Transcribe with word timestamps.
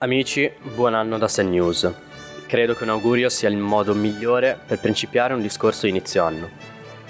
Amici, 0.00 0.48
buon 0.76 0.94
anno 0.94 1.18
da 1.18 1.26
Sen 1.26 1.50
News. 1.50 1.92
Credo 2.46 2.74
che 2.74 2.84
un 2.84 2.90
augurio 2.90 3.28
sia 3.28 3.48
il 3.48 3.56
modo 3.56 3.96
migliore 3.96 4.56
per 4.64 4.78
principiare 4.78 5.34
un 5.34 5.42
discorso 5.42 5.86
di 5.86 5.88
inizio 5.88 6.22
anno. 6.22 6.48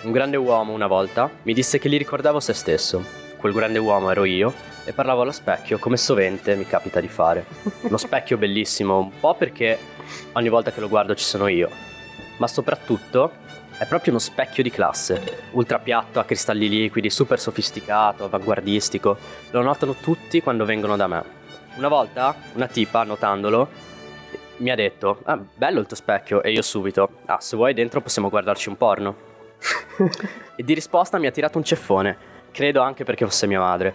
Un 0.04 0.10
grande 0.10 0.38
uomo 0.38 0.72
una 0.72 0.86
volta 0.86 1.30
mi 1.42 1.52
disse 1.52 1.78
che 1.78 1.90
gli 1.90 1.98
ricordavo 1.98 2.40
se 2.40 2.54
stesso. 2.54 3.04
Quel 3.36 3.52
grande 3.52 3.78
uomo 3.78 4.10
ero 4.10 4.24
io 4.24 4.54
e 4.86 4.94
parlavo 4.94 5.20
allo 5.20 5.32
specchio 5.32 5.78
come 5.78 5.98
sovente 5.98 6.56
mi 6.56 6.64
capita 6.64 6.98
di 6.98 7.08
fare. 7.08 7.44
Lo 7.90 7.98
specchio 7.98 8.38
bellissimo, 8.38 8.98
un 8.98 9.20
po' 9.20 9.34
perché 9.34 9.78
ogni 10.32 10.48
volta 10.48 10.72
che 10.72 10.80
lo 10.80 10.88
guardo 10.88 11.14
ci 11.14 11.24
sono 11.24 11.46
io, 11.46 11.68
ma 12.38 12.46
soprattutto 12.46 13.32
è 13.76 13.84
proprio 13.84 14.12
uno 14.12 14.18
specchio 14.18 14.62
di 14.62 14.70
classe, 14.70 15.50
ultra 15.50 15.78
piatto 15.78 16.20
a 16.20 16.24
cristalli 16.24 16.70
liquidi, 16.70 17.10
super 17.10 17.38
sofisticato, 17.38 18.24
avanguardistico. 18.24 19.18
Lo 19.50 19.60
notano 19.60 19.92
tutti 19.92 20.40
quando 20.40 20.64
vengono 20.64 20.96
da 20.96 21.06
me 21.06 21.37
una 21.78 21.88
volta 21.88 22.34
una 22.54 22.66
tipa, 22.66 23.04
notandolo, 23.04 23.68
mi 24.58 24.70
ha 24.70 24.74
detto, 24.74 25.20
ah, 25.24 25.38
bello 25.54 25.78
il 25.78 25.86
tuo 25.86 25.96
specchio, 25.96 26.42
e 26.42 26.50
io 26.50 26.62
subito, 26.62 27.20
ah, 27.26 27.38
se 27.40 27.56
vuoi 27.56 27.72
dentro 27.72 28.00
possiamo 28.00 28.28
guardarci 28.28 28.68
un 28.68 28.76
porno. 28.76 29.16
e 30.56 30.62
di 30.62 30.74
risposta 30.74 31.18
mi 31.18 31.28
ha 31.28 31.30
tirato 31.30 31.56
un 31.56 31.64
ceffone, 31.64 32.16
credo 32.50 32.80
anche 32.80 33.04
perché 33.04 33.24
fosse 33.24 33.46
mia 33.46 33.60
madre. 33.60 33.94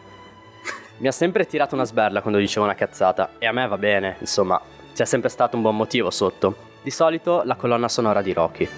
Mi 0.98 1.08
ha 1.08 1.12
sempre 1.12 1.46
tirato 1.46 1.76
una 1.76 1.84
sberla 1.84 2.22
quando 2.22 2.40
dicevo 2.40 2.66
una 2.66 2.76
cazzata, 2.76 3.32
e 3.38 3.46
a 3.46 3.52
me 3.52 3.68
va 3.68 3.78
bene, 3.78 4.16
insomma, 4.20 4.60
c'è 4.94 5.04
sempre 5.06 5.30
stato 5.30 5.58
un 5.58 5.62
buon 5.62 5.76
motivo 5.76 6.10
sotto. 6.10 6.72
Di 6.82 6.92
solito 6.92 7.44
la 7.44 7.56
colonna 7.56 7.90
sonora 7.90 8.22
di 8.22 8.32
Rocky. 8.32 8.70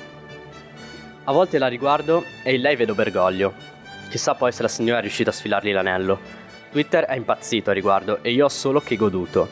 A 1.26 1.32
volte 1.32 1.58
la 1.60 1.68
riguardo 1.68 2.24
e 2.44 2.56
in 2.56 2.62
lei 2.62 2.76
vedo 2.76 2.96
Bergoglio. 2.96 3.54
Chissà 4.10 4.34
poi 4.34 4.52
se 4.52 4.62
la 4.62 4.68
signora 4.68 5.00
è 5.00 5.02
riuscita 5.02 5.32
a 5.32 5.34
sfilargli 5.34 5.72
l'anello. 5.72 6.45
Twitter 6.76 7.06
è 7.06 7.16
impazzito 7.16 7.70
a 7.70 7.74
riguardo 7.74 8.22
e 8.22 8.32
io 8.32 8.44
ho 8.44 8.50
solo 8.50 8.82
che 8.82 8.98
goduto. 8.98 9.48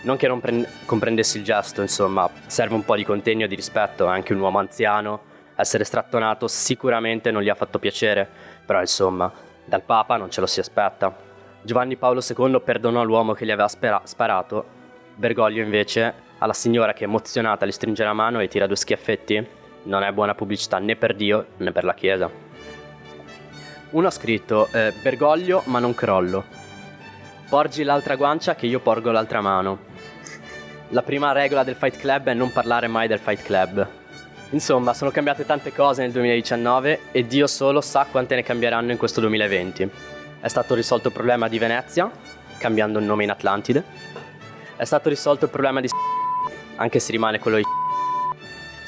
Non 0.00 0.16
che 0.16 0.26
non 0.26 0.40
pre- 0.40 0.68
comprendessi 0.84 1.38
il 1.38 1.44
gesto, 1.44 1.80
insomma, 1.80 2.28
serve 2.46 2.74
un 2.74 2.84
po' 2.84 2.96
di 2.96 3.04
contegno 3.04 3.44
e 3.44 3.48
di 3.48 3.54
rispetto, 3.54 4.06
anche 4.06 4.32
un 4.32 4.40
uomo 4.40 4.58
anziano, 4.58 5.20
essere 5.54 5.84
strattonato 5.84 6.48
sicuramente 6.48 7.30
non 7.30 7.42
gli 7.42 7.48
ha 7.48 7.54
fatto 7.54 7.78
piacere, 7.78 8.28
però 8.66 8.80
insomma, 8.80 9.32
dal 9.64 9.82
Papa 9.82 10.16
non 10.16 10.28
ce 10.28 10.40
lo 10.40 10.48
si 10.48 10.58
aspetta. 10.58 11.16
Giovanni 11.62 11.94
Paolo 11.94 12.20
II 12.20 12.60
perdonò 12.64 13.04
l'uomo 13.04 13.32
che 13.32 13.44
gli 13.46 13.52
aveva 13.52 13.68
spera- 13.68 14.02
sparato, 14.02 14.64
Bergoglio 15.14 15.62
invece, 15.62 16.12
alla 16.38 16.52
signora 16.52 16.94
che 16.94 17.04
emozionata 17.04 17.64
gli 17.64 17.70
stringe 17.70 18.02
la 18.02 18.12
mano 18.12 18.40
e 18.40 18.48
tira 18.48 18.66
due 18.66 18.74
schiaffetti, 18.74 19.46
non 19.84 20.02
è 20.02 20.10
buona 20.10 20.34
pubblicità 20.34 20.80
né 20.80 20.96
per 20.96 21.14
Dio 21.14 21.46
né 21.58 21.70
per 21.70 21.84
la 21.84 21.94
Chiesa. 21.94 22.49
Uno 23.90 24.06
ha 24.06 24.10
scritto 24.10 24.68
eh, 24.72 24.92
Bergoglio 25.02 25.62
ma 25.66 25.80
non 25.80 25.94
crollo. 25.94 26.44
Porgi 27.48 27.82
l'altra 27.82 28.14
guancia 28.14 28.54
che 28.54 28.66
io 28.66 28.78
porgo 28.78 29.10
l'altra 29.10 29.40
mano. 29.40 29.78
La 30.90 31.02
prima 31.02 31.32
regola 31.32 31.64
del 31.64 31.74
Fight 31.74 31.96
Club 31.96 32.28
è 32.28 32.34
non 32.34 32.52
parlare 32.52 32.86
mai 32.86 33.08
del 33.08 33.18
Fight 33.18 33.42
Club. 33.42 33.88
Insomma, 34.50 34.94
sono 34.94 35.10
cambiate 35.10 35.44
tante 35.44 35.72
cose 35.72 36.02
nel 36.02 36.12
2019 36.12 37.00
e 37.10 37.26
Dio 37.26 37.48
solo 37.48 37.80
sa 37.80 38.06
quante 38.08 38.36
ne 38.36 38.42
cambieranno 38.42 38.92
in 38.92 38.98
questo 38.98 39.20
2020. 39.20 39.90
È 40.40 40.48
stato 40.48 40.74
risolto 40.74 41.08
il 41.08 41.14
problema 41.14 41.48
di 41.48 41.58
Venezia, 41.58 42.08
cambiando 42.58 43.00
il 43.00 43.04
nome 43.04 43.24
in 43.24 43.30
Atlantide. 43.30 43.82
È 44.76 44.84
stato 44.84 45.08
risolto 45.08 45.46
il 45.46 45.50
problema 45.50 45.80
di 45.80 45.88
anche 46.76 46.98
se 46.98 47.12
rimane 47.12 47.38
quello 47.38 47.56
di 47.56 47.64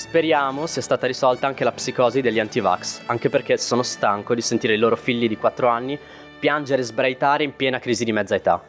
Speriamo 0.02 0.66
sia 0.66 0.82
stata 0.82 1.06
risolta 1.06 1.46
anche 1.46 1.62
la 1.62 1.70
psicosi 1.70 2.20
degli 2.20 2.40
anti-vax, 2.40 3.02
anche 3.06 3.28
perché 3.28 3.56
sono 3.56 3.84
stanco 3.84 4.34
di 4.34 4.40
sentire 4.40 4.74
i 4.74 4.76
loro 4.76 4.96
figli 4.96 5.28
di 5.28 5.36
4 5.36 5.68
anni 5.68 5.96
piangere 6.40 6.82
e 6.82 6.84
sbraitare 6.84 7.44
in 7.44 7.54
piena 7.54 7.78
crisi 7.78 8.04
di 8.04 8.10
mezza 8.10 8.34
età. 8.34 8.60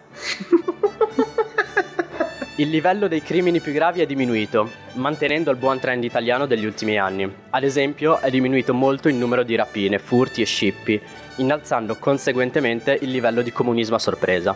Il 2.57 2.69
livello 2.69 3.07
dei 3.07 3.23
crimini 3.23 3.61
più 3.61 3.71
gravi 3.71 4.01
è 4.01 4.05
diminuito, 4.05 4.69
mantenendo 4.93 5.49
il 5.49 5.57
buon 5.57 5.79
trend 5.79 6.03
italiano 6.03 6.45
degli 6.45 6.65
ultimi 6.65 6.99
anni. 6.99 7.27
Ad 7.49 7.63
esempio, 7.63 8.19
è 8.19 8.29
diminuito 8.29 8.75
molto 8.75 9.09
il 9.09 9.15
numero 9.15 9.41
di 9.41 9.55
rapine, 9.55 9.97
furti 9.97 10.43
e 10.43 10.45
scippi, 10.45 11.01
innalzando 11.37 11.95
conseguentemente 11.95 12.95
il 13.01 13.09
livello 13.09 13.41
di 13.41 13.51
comunismo 13.51 13.95
a 13.95 13.99
sorpresa. 13.99 14.55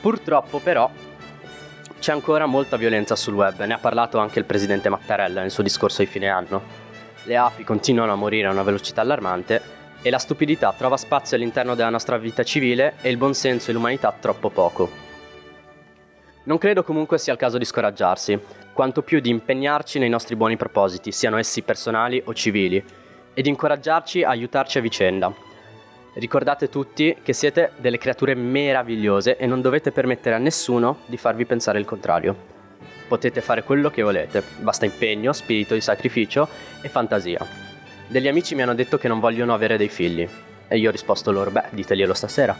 Purtroppo, 0.00 0.58
però, 0.58 0.90
c'è 2.04 2.12
ancora 2.12 2.44
molta 2.44 2.76
violenza 2.76 3.16
sul 3.16 3.32
web, 3.32 3.64
ne 3.64 3.72
ha 3.72 3.78
parlato 3.78 4.18
anche 4.18 4.38
il 4.38 4.44
presidente 4.44 4.90
Mattarella 4.90 5.40
nel 5.40 5.50
suo 5.50 5.62
discorso 5.62 6.02
di 6.02 6.06
fine 6.06 6.28
anno. 6.28 6.60
Le 7.22 7.34
api 7.34 7.64
continuano 7.64 8.12
a 8.12 8.14
morire 8.14 8.46
a 8.46 8.50
una 8.50 8.62
velocità 8.62 9.00
allarmante 9.00 9.62
e 10.02 10.10
la 10.10 10.18
stupidità 10.18 10.74
trova 10.76 10.98
spazio 10.98 11.38
all'interno 11.38 11.74
della 11.74 11.88
nostra 11.88 12.18
vita 12.18 12.42
civile 12.42 12.96
e 13.00 13.08
il 13.08 13.16
buonsenso 13.16 13.70
e 13.70 13.72
l'umanità 13.72 14.14
troppo 14.20 14.50
poco. 14.50 14.90
Non 16.42 16.58
credo 16.58 16.84
comunque 16.84 17.16
sia 17.16 17.32
il 17.32 17.38
caso 17.38 17.56
di 17.56 17.64
scoraggiarsi, 17.64 18.38
quanto 18.74 19.00
più 19.00 19.20
di 19.20 19.30
impegnarci 19.30 19.98
nei 19.98 20.10
nostri 20.10 20.36
buoni 20.36 20.58
propositi, 20.58 21.10
siano 21.10 21.38
essi 21.38 21.62
personali 21.62 22.20
o 22.22 22.34
civili, 22.34 22.84
e 23.32 23.40
di 23.40 23.48
incoraggiarci 23.48 24.22
a 24.22 24.28
aiutarci 24.28 24.76
a 24.76 24.82
vicenda, 24.82 25.34
Ricordate 26.16 26.68
tutti 26.68 27.16
che 27.24 27.32
siete 27.32 27.72
delle 27.78 27.98
creature 27.98 28.36
meravigliose 28.36 29.36
e 29.36 29.46
non 29.46 29.60
dovete 29.60 29.90
permettere 29.90 30.36
a 30.36 30.38
nessuno 30.38 30.98
di 31.06 31.16
farvi 31.16 31.44
pensare 31.44 31.80
il 31.80 31.84
contrario. 31.84 32.52
Potete 33.08 33.40
fare 33.40 33.64
quello 33.64 33.90
che 33.90 34.02
volete, 34.02 34.40
basta 34.60 34.84
impegno, 34.84 35.32
spirito 35.32 35.74
di 35.74 35.80
sacrificio 35.80 36.48
e 36.80 36.88
fantasia. 36.88 37.44
Degli 38.06 38.28
amici 38.28 38.54
mi 38.54 38.62
hanno 38.62 38.76
detto 38.76 38.96
che 38.96 39.08
non 39.08 39.18
vogliono 39.18 39.54
avere 39.54 39.76
dei 39.76 39.88
figli 39.88 40.26
e 40.68 40.78
io 40.78 40.88
ho 40.88 40.92
risposto 40.92 41.32
loro, 41.32 41.50
beh, 41.50 41.64
diteglielo 41.70 42.14
stasera. 42.14 42.56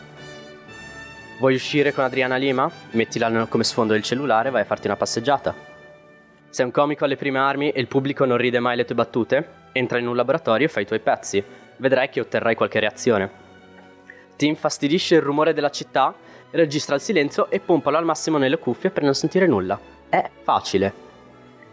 Vuoi 1.39 1.55
uscire 1.55 1.93
con 1.93 2.03
Adriana 2.03 2.37
Lima? 2.37 2.69
Mettila 2.91 3.47
come 3.47 3.63
sfondo 3.63 3.93
del 3.93 4.03
cellulare 4.03 4.49
e 4.49 4.51
vai 4.51 4.63
a 4.63 4.67
farti 4.67 4.89
una 4.89 4.97
passeggiata. 4.97 5.55
Sei 6.51 6.65
un 6.65 6.73
comico 6.73 7.05
alle 7.05 7.17
prime 7.17 7.39
armi 7.39 7.71
e 7.71 7.81
il 7.81 7.87
pubblico 7.87 8.25
non 8.25 8.37
ride 8.37 8.59
mai 8.59 8.77
le 8.77 8.85
tue 8.85 8.97
battute? 8.97 9.49
Entra 9.71 9.99
in 9.99 10.09
un 10.09 10.17
laboratorio 10.17 10.67
e 10.67 10.71
fai 10.71 10.83
i 10.83 10.87
tuoi 10.87 11.01
pezzi. 11.01 11.43
Vedrai 11.77 12.09
che 12.09 12.21
otterrai 12.21 12.57
qualche 12.57 12.81
reazione. 12.81 13.44
Ti 14.37 14.47
infastidisce 14.47 15.15
il 15.15 15.23
rumore 15.23 15.53
della 15.53 15.71
città, 15.71 16.13
registra 16.51 16.97
il 16.97 17.01
silenzio 17.01 17.49
e 17.51 17.61
pompalo 17.61 17.97
al 17.97 18.05
massimo 18.05 18.37
nelle 18.37 18.59
cuffie 18.59 18.91
per 18.91 19.05
non 19.05 19.15
sentire 19.15 19.47
nulla. 19.47 19.79
È 20.09 20.29
facile. 20.43 21.03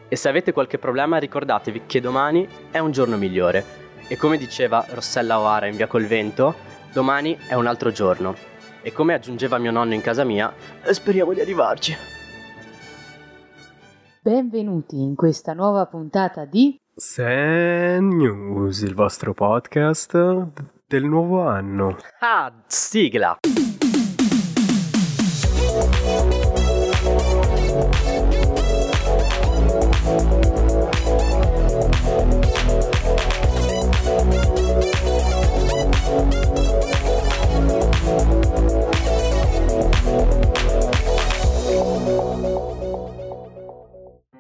E 0.07 0.15
se 0.15 0.29
avete 0.29 0.51
qualche 0.51 0.77
problema 0.77 1.17
ricordatevi 1.17 1.83
che 1.87 2.01
domani 2.01 2.47
è 2.69 2.77
un 2.77 2.91
giorno 2.91 3.17
migliore. 3.17 3.79
E 4.07 4.15
come 4.17 4.37
diceva 4.37 4.85
Rossella 4.89 5.39
O'Hara 5.39 5.67
in 5.67 5.75
Via 5.75 5.87
col 5.87 6.05
Vento, 6.05 6.53
domani 6.93 7.37
è 7.47 7.55
un 7.55 7.65
altro 7.65 7.91
giorno. 7.91 8.35
E 8.83 8.91
come 8.91 9.13
aggiungeva 9.13 9.57
mio 9.57 9.71
nonno 9.71 9.93
in 9.93 10.01
casa 10.01 10.23
mia, 10.23 10.53
speriamo 10.83 11.33
di 11.33 11.41
arrivarci. 11.41 11.95
Benvenuti 14.21 15.01
in 15.01 15.15
questa 15.15 15.53
nuova 15.53 15.87
puntata 15.87 16.45
di 16.45 16.77
Sen 16.93 18.07
News, 18.07 18.81
il 18.81 18.93
vostro 18.93 19.33
podcast 19.33 20.80
del 20.91 21.05
nuovo 21.05 21.47
anno. 21.47 21.95
Ah, 22.19 22.51
sigla! 22.67 23.37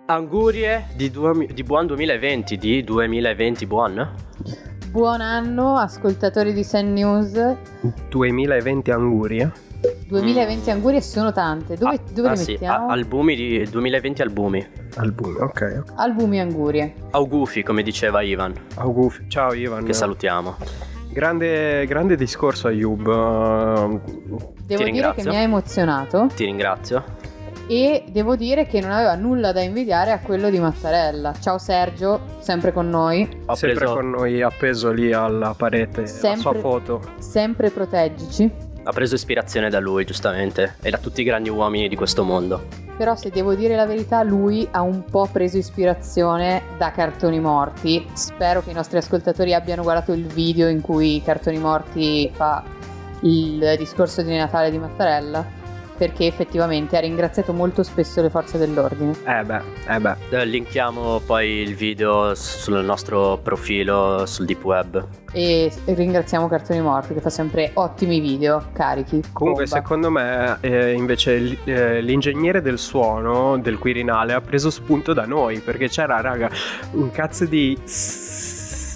Angurie 0.07 0.87
di, 0.97 1.09
du- 1.09 1.45
di 1.45 1.63
buon 1.63 1.87
2020, 1.87 2.57
di 2.57 2.83
2020 2.83 3.65
buon? 3.65 4.70
Buon 4.91 5.21
anno, 5.21 5.77
ascoltatori 5.77 6.51
di 6.51 6.65
Sen 6.65 6.91
News. 6.91 7.31
2020 8.09 8.91
angurie. 8.91 9.49
2020 10.09 10.69
mm. 10.69 10.73
angurie 10.73 10.99
sono 10.99 11.31
tante. 11.31 11.77
Dove, 11.77 11.95
ah, 11.95 11.99
dove 12.11 12.27
ah, 12.27 12.31
le 12.31 12.37
sì. 12.37 12.51
mettiamo? 12.51 12.87
A- 12.87 12.91
albumi 12.91 13.35
di 13.37 13.65
2020 13.69 14.21
albumi. 14.21 14.67
Albumi, 14.95 15.39
ok. 15.39 15.83
Albumi 15.95 16.41
angurie. 16.41 16.93
Augufi, 17.11 17.63
come 17.63 17.83
diceva 17.83 18.21
Ivan. 18.21 18.53
Augufi. 18.75 19.29
Ciao 19.29 19.53
Ivan. 19.53 19.85
Che 19.85 19.93
salutiamo. 19.93 20.57
Grande, 21.09 21.85
grande 21.85 22.17
discorso 22.17 22.67
Ayub. 22.67 23.03
Devo 24.65 24.83
dire 24.83 25.13
che 25.13 25.23
mi 25.23 25.37
ha 25.37 25.41
emozionato. 25.41 26.27
Ti 26.35 26.43
ringrazio 26.43 27.30
e 27.71 28.03
devo 28.09 28.35
dire 28.35 28.67
che 28.67 28.81
non 28.81 28.91
aveva 28.91 29.15
nulla 29.15 29.53
da 29.53 29.61
invidiare 29.61 30.11
a 30.11 30.19
quello 30.19 30.49
di 30.49 30.59
Mattarella. 30.59 31.31
Ciao 31.39 31.57
Sergio, 31.57 32.19
sempre 32.39 32.73
con 32.73 32.89
noi. 32.89 33.43
Ho 33.45 33.55
sempre 33.55 33.77
preso... 33.77 33.93
con 33.93 34.09
noi 34.09 34.41
appeso 34.41 34.91
lì 34.91 35.13
alla 35.13 35.53
parete 35.55 36.05
sempre, 36.05 36.29
la 36.31 36.35
sua 36.35 36.53
foto. 36.55 37.01
Sempre 37.19 37.69
proteggici. 37.69 38.51
Ha 38.83 38.91
preso 38.91 39.15
ispirazione 39.15 39.69
da 39.69 39.79
lui, 39.79 40.03
giustamente, 40.03 40.75
e 40.81 40.89
da 40.89 40.97
tutti 40.97 41.21
i 41.21 41.23
grandi 41.23 41.47
uomini 41.47 41.87
di 41.87 41.95
questo 41.95 42.25
mondo. 42.25 42.67
Però 42.97 43.15
se 43.15 43.29
devo 43.29 43.55
dire 43.55 43.77
la 43.77 43.85
verità, 43.85 44.21
lui 44.21 44.67
ha 44.69 44.81
un 44.81 45.05
po' 45.05 45.29
preso 45.31 45.57
ispirazione 45.57 46.63
da 46.77 46.91
Cartoni 46.91 47.39
Morti. 47.39 48.05
Spero 48.11 48.61
che 48.61 48.71
i 48.71 48.73
nostri 48.73 48.97
ascoltatori 48.97 49.53
abbiano 49.53 49.83
guardato 49.83 50.11
il 50.11 50.25
video 50.25 50.67
in 50.67 50.81
cui 50.81 51.21
Cartoni 51.23 51.57
Morti 51.57 52.29
fa 52.33 52.65
il 53.21 53.75
discorso 53.77 54.23
di 54.23 54.35
Natale 54.35 54.71
di 54.71 54.77
Mattarella 54.77 55.59
perché 56.01 56.25
effettivamente 56.25 56.97
ha 56.97 56.99
ringraziato 56.99 57.53
molto 57.53 57.83
spesso 57.83 58.23
le 58.23 58.31
forze 58.31 58.57
dell'ordine. 58.57 59.11
Eh 59.23 59.43
beh, 59.43 59.61
eh 59.87 59.99
beh. 59.99 60.15
Eh, 60.31 60.45
Linkiamo 60.45 61.19
poi 61.19 61.47
il 61.59 61.75
video 61.75 62.33
sul 62.33 62.83
nostro 62.83 63.37
profilo 63.37 64.25
sul 64.25 64.45
deep 64.45 64.63
web. 64.63 65.07
E 65.31 65.71
ringraziamo 65.85 66.47
Cartoni 66.47 66.81
Morti 66.81 67.13
che 67.13 67.21
fa 67.21 67.29
sempre 67.29 67.69
ottimi 67.75 68.19
video 68.19 68.69
carichi. 68.73 69.21
Comunque, 69.31 69.65
Bomba. 69.65 69.77
secondo 69.79 70.09
me, 70.09 70.57
eh, 70.61 70.93
invece, 70.93 71.37
l- 71.39 71.57
eh, 71.65 72.01
l'ingegnere 72.01 72.63
del 72.63 72.79
suono 72.79 73.59
del 73.59 73.77
Quirinale 73.77 74.33
ha 74.33 74.41
preso 74.41 74.71
spunto 74.71 75.13
da 75.13 75.27
noi 75.27 75.59
perché 75.59 75.87
c'era, 75.87 76.19
raga, 76.19 76.49
un 76.93 77.11
cazzo 77.11 77.45
di. 77.45 77.77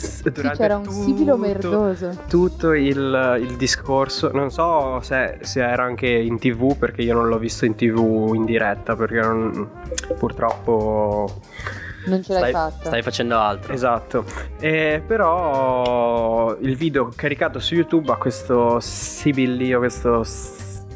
Sì, 0.06 0.32
Durante 0.32 0.58
c'era 0.58 0.78
un 0.78 0.84
tutto- 0.84 0.96
sibilo 1.02 1.38
merdoso. 1.38 2.10
Tutto 2.28 2.74
il, 2.74 3.38
il 3.42 3.56
discorso, 3.58 4.32
non 4.32 4.50
so 4.52 5.00
se, 5.02 5.38
se 5.42 5.62
era 5.64 5.84
anche 5.84 6.08
in 6.08 6.38
tv 6.40 6.78
perché 6.78 7.02
io 7.02 7.14
non 7.14 7.28
l'ho 7.28 7.38
visto 7.38 7.66
in 7.66 7.76
tv 7.76 8.32
in 8.34 8.46
diretta 8.46 8.96
perché 8.96 9.20
non- 9.20 9.70
purtroppo 10.18 11.42
Non 12.08 12.22
ce 12.24 12.34
l'hai 12.34 12.50
Stai, 12.50 12.52
fatta. 12.52 12.86
stai 12.86 13.02
facendo 13.02 13.38
altro. 13.40 13.74
Esatto, 13.74 14.26
Eh, 14.60 15.02
però 15.06 16.56
il 16.60 16.76
video 16.76 17.12
caricato 17.16 17.60
su 17.60 17.74
YouTube 17.76 18.12
ha 18.12 18.16
questo 18.18 18.80
sibillio, 18.80 19.80
questo... 19.80 20.24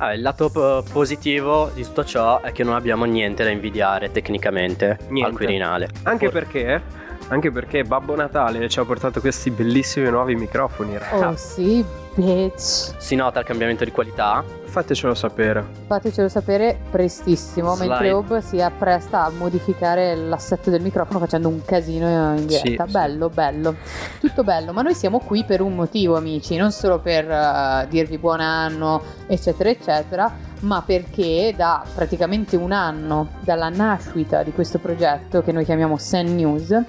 Ah, 0.01 0.13
il 0.13 0.21
lato 0.21 0.49
po- 0.49 0.81
positivo 0.93 1.71
di 1.73 1.83
tutto 1.83 2.05
ciò 2.05 2.39
è 2.41 2.51
che 2.53 2.63
non 2.63 2.75
abbiamo 2.75 3.03
niente 3.05 3.43
da 3.43 3.49
invidiare 3.49 4.11
tecnicamente 4.11 4.97
Niente. 5.09 5.29
al 5.31 5.35
Quirinale. 5.35 5.89
Anche 6.03 6.29
For- 6.29 6.33
perché, 6.43 6.81
anche 7.29 7.51
perché 7.51 7.83
Babbo 7.83 8.15
Natale 8.15 8.67
ci 8.69 8.79
ha 8.79 8.85
portato 8.85 9.19
questi 9.19 9.49
bellissimi 9.49 10.09
nuovi 10.09 10.35
microfoni, 10.35 10.97
raga. 10.97 11.29
Oh 11.29 11.35
sì, 11.35 11.83
bitch. 12.15 12.93
si 12.97 13.15
nota 13.15 13.39
il 13.39 13.45
cambiamento 13.45 13.83
di 13.83 13.91
qualità. 13.91 14.43
Fatecelo 14.69 15.15
sapere. 15.15 15.65
Fatecelo 15.87 16.27
sapere 16.29 16.79
prestissimo, 16.91 17.73
Slide. 17.73 17.89
mentre 17.89 18.11
Ob 18.11 18.39
si 18.39 18.61
appresta 18.61 19.25
a 19.25 19.29
modificare 19.31 20.15
l'assetto 20.15 20.69
del 20.69 20.81
microfono 20.81 21.17
facendo 21.19 21.47
un 21.47 21.63
casino 21.65 22.35
in 22.37 22.45
diretta. 22.45 22.83
Sì, 22.83 22.91
sì. 22.91 22.91
bello, 22.91 23.29
bello. 23.29 23.75
Tutto 24.19 24.43
bello, 24.43 24.71
ma 24.73 24.81
noi 24.83 24.93
siamo 24.93 25.19
qui 25.19 25.43
per 25.43 25.61
un 25.61 25.73
motivo, 25.73 26.15
amici, 26.17 26.55
non 26.55 26.71
solo 26.71 26.99
per 26.99 27.29
eh, 27.29 27.87
dirvi 27.89 28.17
buon 28.19 28.41
anno, 28.41 29.01
eccetera, 29.25 29.69
eccetera, 29.69 30.31
ma 30.61 30.83
perché 30.85 31.53
da 31.57 31.83
praticamente 31.95 32.55
un 32.55 32.71
anno 32.71 33.29
dalla 33.39 33.69
nascita 33.69 34.43
di 34.43 34.51
questo 34.51 34.77
progetto 34.77 35.41
che 35.41 35.51
noi 35.51 35.65
chiamiamo 35.65 35.97
Sen 35.97 36.35
News, 36.35 36.79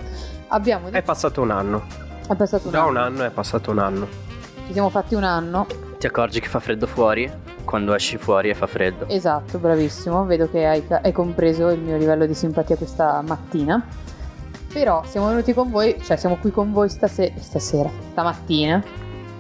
abbiamo 0.49 0.89
È 0.91 1.01
passato 1.03 1.41
un 1.41 1.51
anno. 1.51 1.83
è 2.29 2.35
passato 2.35 2.67
un 2.67 2.73
Da 2.73 2.81
anno. 2.81 2.91
un 2.91 2.97
anno 2.99 3.25
è 3.25 3.31
passato 3.31 3.71
un 3.71 3.79
anno. 3.79 4.29
Ci 4.71 4.77
siamo 4.77 4.89
fatti 4.91 5.17
un 5.17 5.25
anno 5.25 5.67
Ti 5.99 6.07
accorgi 6.07 6.39
che 6.39 6.47
fa 6.47 6.61
freddo 6.61 6.87
fuori? 6.87 7.29
Quando 7.65 7.93
esci 7.93 8.19
fuori 8.19 8.51
e 8.51 8.55
fa 8.55 8.69
freddo. 8.69 9.09
Esatto, 9.09 9.59
bravissimo. 9.59 10.25
Vedo 10.27 10.49
che 10.49 10.65
hai, 10.65 10.85
hai 10.89 11.11
compreso 11.11 11.71
il 11.71 11.81
mio 11.81 11.97
livello 11.97 12.25
di 12.25 12.35
simpatia 12.35 12.77
questa 12.77 13.21
mattina. 13.27 13.85
Però 14.73 15.03
siamo 15.05 15.27
venuti 15.27 15.53
con 15.55 15.73
voi, 15.73 16.01
cioè 16.01 16.17
siamo 16.17 16.37
qui 16.37 16.53
con 16.53 16.71
voi 16.71 16.89
stase- 16.89 17.33
stasera, 17.41 17.91
stamattina, 18.13 18.81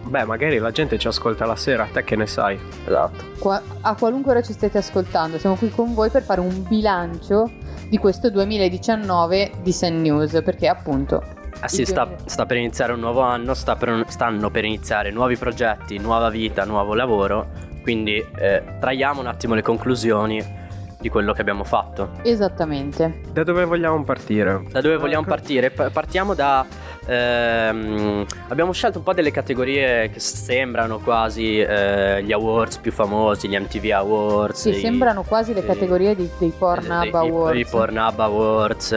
Beh, 0.02 0.24
magari 0.24 0.58
la 0.58 0.72
gente 0.72 0.98
ci 0.98 1.06
ascolta 1.06 1.46
la 1.46 1.54
sera, 1.54 1.86
te 1.92 2.02
che 2.02 2.16
ne 2.16 2.26
sai? 2.26 2.58
Esatto. 2.84 3.24
qua- 3.38 3.62
a 3.82 3.94
qualunque 3.94 4.32
ora 4.32 4.42
ci 4.42 4.52
state 4.52 4.78
ascoltando. 4.78 5.38
Siamo 5.38 5.54
qui 5.54 5.70
con 5.70 5.94
voi 5.94 6.10
per 6.10 6.24
fare 6.24 6.40
un 6.40 6.64
bilancio 6.66 7.48
di 7.88 7.98
questo 7.98 8.30
2019 8.30 9.52
di 9.62 9.70
Sen 9.70 10.00
News, 10.00 10.40
perché 10.42 10.66
appunto 10.66 11.22
Ah 11.62 11.68
sì, 11.68 11.84
sta, 11.84 12.04
2000. 12.04 12.28
sta 12.28 12.46
per 12.46 12.56
iniziare 12.56 12.92
un 12.92 13.00
nuovo 13.00 13.20
anno, 13.20 13.54
sta 13.54 13.76
per- 13.76 14.04
stanno 14.08 14.50
per 14.50 14.64
iniziare 14.64 15.10
nuovi 15.10 15.36
progetti, 15.36 15.98
nuova 15.98 16.30
vita, 16.30 16.64
nuovo 16.64 16.94
lavoro. 16.94 17.48
Quindi 17.82 18.24
eh, 18.38 18.62
traiamo 18.78 19.20
un 19.20 19.26
attimo 19.26 19.54
le 19.54 19.62
conclusioni 19.62 20.58
di 21.00 21.08
quello 21.08 21.32
che 21.32 21.40
abbiamo 21.40 21.64
fatto. 21.64 22.10
esattamente. 22.22 23.20
Da 23.32 23.42
dove 23.42 23.64
vogliamo 23.64 24.02
partire? 24.04 24.62
Da 24.70 24.80
dove 24.82 24.96
vogliamo 24.98 25.22
Ecco. 25.22 25.30
partire? 25.30 25.70
Pa- 25.70 25.88
partiamo 25.90 26.34
da... 26.34 26.66
ehm, 27.06 28.26
abbiamo 28.48 28.72
scelto 28.72 28.98
un 28.98 29.04
po' 29.04 29.14
delle 29.14 29.30
categorie 29.30 30.10
che 30.10 30.20
sembrano 30.20 30.98
quasi 30.98 31.58
eh, 31.58 32.22
gli 32.22 32.32
awards 32.32 32.78
più 32.78 32.92
famosi, 32.92 33.48
gli 33.48 33.56
MTV 33.58 33.90
Awards. 33.92 34.60
Sì, 34.60 34.70
i- 34.70 34.74
sembrano 34.80 35.22
quasi 35.22 35.54
le 35.54 35.60
i- 35.60 35.64
categorie 35.66 36.14
di- 36.14 36.28
dei 36.38 36.52
Pornhub 36.56 37.04
i- 37.04 37.08
i- 37.08 37.12
Awards. 37.14 37.58
I 37.60 37.64
Pornhub 37.70 38.20
Awards, 38.20 38.92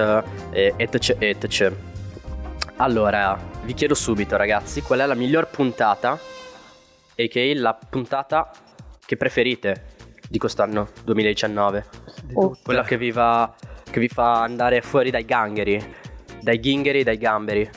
eh, 0.51 0.74
etc, 0.77 1.15
etc. 1.19 1.71
Allora, 2.83 3.39
vi 3.63 3.74
chiedo 3.75 3.94
subito 3.94 4.35
ragazzi, 4.35 4.81
qual 4.81 5.00
è 5.00 5.06
la 5.06 5.13
miglior 5.13 5.47
puntata, 5.47 6.12
a.k.a. 6.12 7.53
la 7.56 7.80
puntata 7.89 8.51
che 9.06 9.15
preferite 9.15 9.85
di 10.27 10.38
quest'anno 10.38 10.89
2019? 11.06 11.85
Oh. 12.33 12.57
Quella 12.62 12.83
che 12.83 12.97
vi, 12.97 13.12
va, 13.12 13.56
che 13.89 14.01
vi 14.01 14.09
fa 14.09 14.41
andare 14.41 14.81
fuori 14.81 15.12
dai 15.12 15.24
gangheri, 15.24 15.95
dai 16.41 16.59
ghingheri, 16.59 17.03
dai 17.03 17.18
gamberi. 17.18 17.69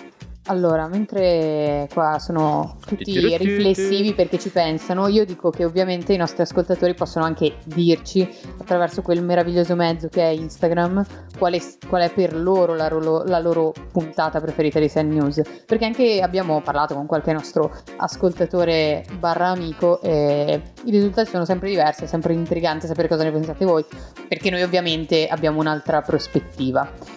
Allora, 0.48 0.86
mentre 0.86 1.88
qua 1.92 2.20
sono 2.20 2.76
tutti 2.86 3.36
riflessivi 3.36 4.14
perché 4.14 4.38
ci 4.38 4.50
pensano, 4.50 5.08
io 5.08 5.24
dico 5.24 5.50
che 5.50 5.64
ovviamente 5.64 6.12
i 6.12 6.16
nostri 6.16 6.42
ascoltatori 6.42 6.94
possono 6.94 7.24
anche 7.24 7.56
dirci 7.64 8.28
attraverso 8.58 9.02
quel 9.02 9.24
meraviglioso 9.24 9.74
mezzo 9.74 10.08
che 10.08 10.22
è 10.22 10.28
Instagram 10.28 11.04
qual 11.36 11.54
è, 11.54 11.60
qual 11.88 12.02
è 12.02 12.12
per 12.12 12.34
loro 12.34 12.76
la, 12.76 12.86
ro- 12.86 13.24
la 13.24 13.40
loro 13.40 13.72
puntata 13.90 14.40
preferita 14.40 14.78
di 14.78 14.88
Send 14.88 15.12
News. 15.12 15.42
Perché 15.66 15.84
anche 15.84 16.20
abbiamo 16.20 16.60
parlato 16.60 16.94
con 16.94 17.06
qualche 17.06 17.32
nostro 17.32 17.72
ascoltatore 17.96 19.04
barra 19.18 19.48
amico 19.48 20.00
e 20.00 20.62
i 20.84 20.90
risultati 20.92 21.28
sono 21.28 21.44
sempre 21.44 21.70
diversi, 21.70 22.04
è 22.04 22.06
sempre 22.06 22.34
intrigante 22.34 22.86
sapere 22.86 23.08
cosa 23.08 23.24
ne 23.24 23.32
pensate 23.32 23.64
voi, 23.64 23.84
perché 24.28 24.50
noi 24.50 24.62
ovviamente 24.62 25.26
abbiamo 25.26 25.58
un'altra 25.58 26.02
prospettiva. 26.02 27.15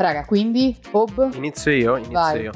Raga, 0.00 0.24
quindi, 0.24 0.74
Bob, 0.90 1.28
Inizio 1.34 1.70
io, 1.70 1.96
inizio 1.96 2.12
Vai. 2.14 2.40
io. 2.40 2.52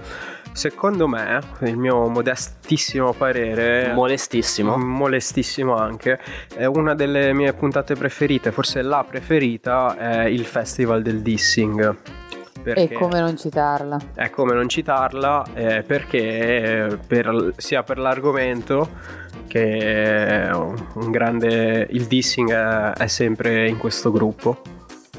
Secondo 0.53 1.07
me, 1.07 1.41
il 1.61 1.77
mio 1.77 2.09
modestissimo 2.09 3.13
parere, 3.13 3.93
Molestissimo. 3.93 4.79
molestissimo 4.79 5.77
anche, 5.77 6.19
è 6.55 6.65
una 6.65 6.95
delle 6.95 7.35
mie 7.35 7.53
puntate 7.53 7.97
preferite, 7.97 8.51
forse 8.51 8.81
la 8.81 9.05
preferita, 9.07 9.95
è 9.95 10.25
il 10.25 10.47
Festival 10.47 11.03
del 11.03 11.21
Dissing. 11.21 11.97
Perché 12.63 12.83
e 12.85 12.93
come 12.93 13.21
non 13.21 13.37
citarla? 13.37 13.99
è 14.15 14.31
come 14.31 14.55
non 14.55 14.67
citarla, 14.67 15.45
eh, 15.53 15.83
perché 15.83 16.99
per- 17.07 17.53
sia 17.59 17.83
per 17.83 17.99
l'argomento 17.99 18.89
che 19.49 20.47
è 20.47 20.51
un 20.55 21.11
grande... 21.11 21.87
Il 21.91 22.07
dissing 22.07 22.51
è, 22.51 22.93
è 22.93 23.07
sempre 23.07 23.69
in 23.69 23.77
questo 23.77 24.11
gruppo, 24.11 24.63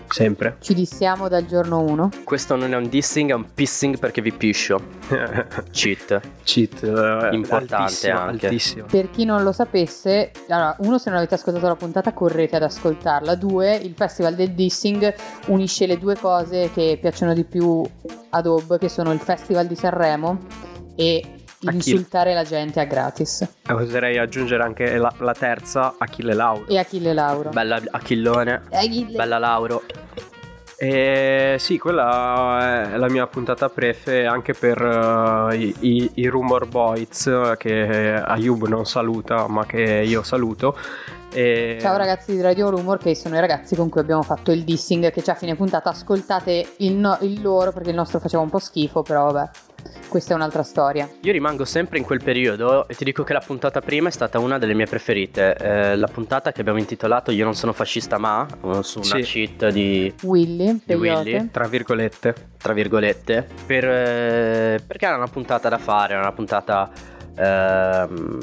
sempre. 0.07 0.57
Ci 0.59 0.73
dissiamo 0.73 1.27
dal 1.27 1.45
giorno 1.45 1.79
1. 1.81 2.09
Questo 2.23 2.55
non 2.55 2.73
è 2.73 2.75
un 2.75 2.87
dissing, 2.89 3.31
è 3.31 3.33
un 3.33 3.53
pissing 3.53 3.97
perché 3.99 4.21
vi 4.21 4.31
piscio. 4.31 4.79
Cheat. 5.71 6.21
Cheat, 6.43 6.83
eh, 6.83 7.29
Importante 7.35 7.75
altissimo, 7.75 8.19
anche. 8.19 8.45
altissimo. 8.47 8.85
Per 8.85 9.09
chi 9.09 9.25
non 9.25 9.43
lo 9.43 9.51
sapesse, 9.51 10.31
allora, 10.49 10.75
uno, 10.79 10.97
se 10.97 11.09
non 11.09 11.19
avete 11.19 11.35
ascoltato 11.35 11.67
la 11.67 11.75
puntata, 11.75 12.13
correte 12.13 12.55
ad 12.55 12.63
ascoltarla. 12.63 13.35
Due, 13.35 13.75
il 13.75 13.93
festival 13.95 14.35
del 14.35 14.51
dissing 14.51 15.13
unisce 15.47 15.85
le 15.85 15.97
due 15.97 16.15
cose 16.15 16.71
che 16.73 16.97
piacciono 16.99 17.33
di 17.33 17.43
più 17.43 17.83
ad 18.29 18.45
Ob, 18.45 18.77
che 18.77 18.89
sono 18.89 19.11
il 19.11 19.19
festival 19.19 19.67
di 19.67 19.75
Sanremo 19.75 20.39
e 20.95 21.34
Insultare 21.73 22.33
la 22.33 22.43
gente 22.43 22.79
a 22.79 22.85
gratis. 22.85 23.41
Eh, 23.67 23.73
Oserei 23.73 24.17
aggiungere 24.17 24.63
anche 24.63 24.97
la, 24.97 25.11
la 25.19 25.33
terza, 25.33 25.95
Achille 25.97 26.33
Lauro. 26.33 26.67
E 26.67 26.77
Achille 26.77 27.13
Lauro. 27.13 27.49
Bella 27.49 27.81
Achillone. 27.91 28.61
Achille. 28.71 29.15
Bella 29.15 29.37
Lauro. 29.37 29.83
E 30.77 31.55
sì, 31.57 31.77
quella 31.77 32.91
è 32.93 32.97
la 32.97 33.09
mia 33.09 33.25
puntata 33.27 33.69
prefe 33.69 34.25
anche 34.25 34.53
per 34.53 34.81
eh, 35.51 35.55
i, 35.55 35.75
i- 35.79 36.11
i 36.15 36.27
Rumor 36.27 36.67
Boys 36.67 37.31
che 37.57 38.13
Ayub 38.21 38.67
non 38.67 38.85
saluta, 38.85 39.47
ma 39.47 39.65
che 39.65 39.81
io 40.05 40.21
saluto. 40.23 40.77
E- 41.37 41.77
Ciao 41.81 41.97
ragazzi 41.97 42.31
di 42.33 42.39
Radio 42.39 42.69
Rumor, 42.69 42.97
che 42.97 43.13
sono 43.13 43.35
i 43.35 43.41
ragazzi 43.41 43.75
con 43.75 43.89
cui 43.89 43.99
abbiamo 43.99 44.21
fatto 44.21 44.51
il 44.53 44.63
dissing, 44.63 45.11
che 45.11 45.21
c'è 45.21 45.31
a 45.31 45.35
fine 45.35 45.53
puntata. 45.55 45.89
Ascoltate 45.89 46.65
il, 46.77 46.93
no- 46.93 47.17
il 47.21 47.41
loro, 47.41 47.73
perché 47.73 47.89
il 47.89 47.95
nostro 47.95 48.19
faceva 48.19 48.41
un 48.41 48.49
po' 48.49 48.57
schifo, 48.59 49.01
però 49.01 49.29
vabbè, 49.33 49.49
questa 50.07 50.31
è 50.31 50.35
un'altra 50.37 50.63
storia. 50.63 51.09
Io 51.19 51.31
rimango 51.33 51.65
sempre 51.65 51.97
in 51.97 52.05
quel 52.05 52.23
periodo 52.23 52.87
e 52.87 52.95
ti 52.95 53.03
dico 53.03 53.23
che 53.23 53.33
la 53.33 53.43
puntata 53.45 53.81
prima 53.81 54.07
è 54.07 54.11
stata 54.11 54.39
una 54.39 54.57
delle 54.57 54.73
mie 54.73 54.85
preferite. 54.85 55.55
Eh, 55.57 55.97
la 55.97 56.07
puntata 56.07 56.53
che 56.53 56.61
abbiamo 56.61 56.79
intitolato 56.79 57.31
Io 57.31 57.43
non 57.43 57.53
sono 57.53 57.73
fascista 57.73 58.17
ma, 58.17 58.47
eh, 58.47 58.81
su 58.83 58.99
una 58.99 59.21
Sì. 59.21 59.21
cheat 59.21 59.67
di, 59.73 60.13
Willy, 60.23 60.79
Peyote. 60.85 61.31
Willy. 61.31 61.49
Tra 61.51 61.67
virgolette. 61.67 62.33
tra 62.57 62.71
virgolette, 62.73 63.45
per, 63.65 63.83
eh, 63.83 64.79
perché 64.87 65.05
era 65.05 65.17
una 65.17 65.27
puntata 65.27 65.67
da 65.67 65.77
fare, 65.77 66.13
era 66.13 66.21
una 66.21 66.31
puntata 66.31 66.89
ehm, 67.35 68.39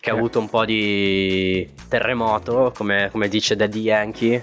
che 0.00 0.10
ha 0.10 0.14
avuto 0.14 0.38
un 0.38 0.48
po' 0.48 0.64
di 0.64 1.68
terremoto, 1.88 2.72
come, 2.74 3.08
come 3.10 3.28
dice 3.28 3.56
Daddy 3.56 3.80
Yankee, 3.80 4.42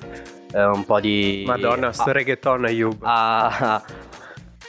eh, 0.53 0.65
un 0.65 0.85
po' 0.85 0.99
di... 0.99 1.43
Madonna, 1.45 1.91
sto 1.91 2.09
ah, 2.09 2.13
reggaeton 2.13 2.65
Ayub. 2.65 2.97
ha, 3.01 3.83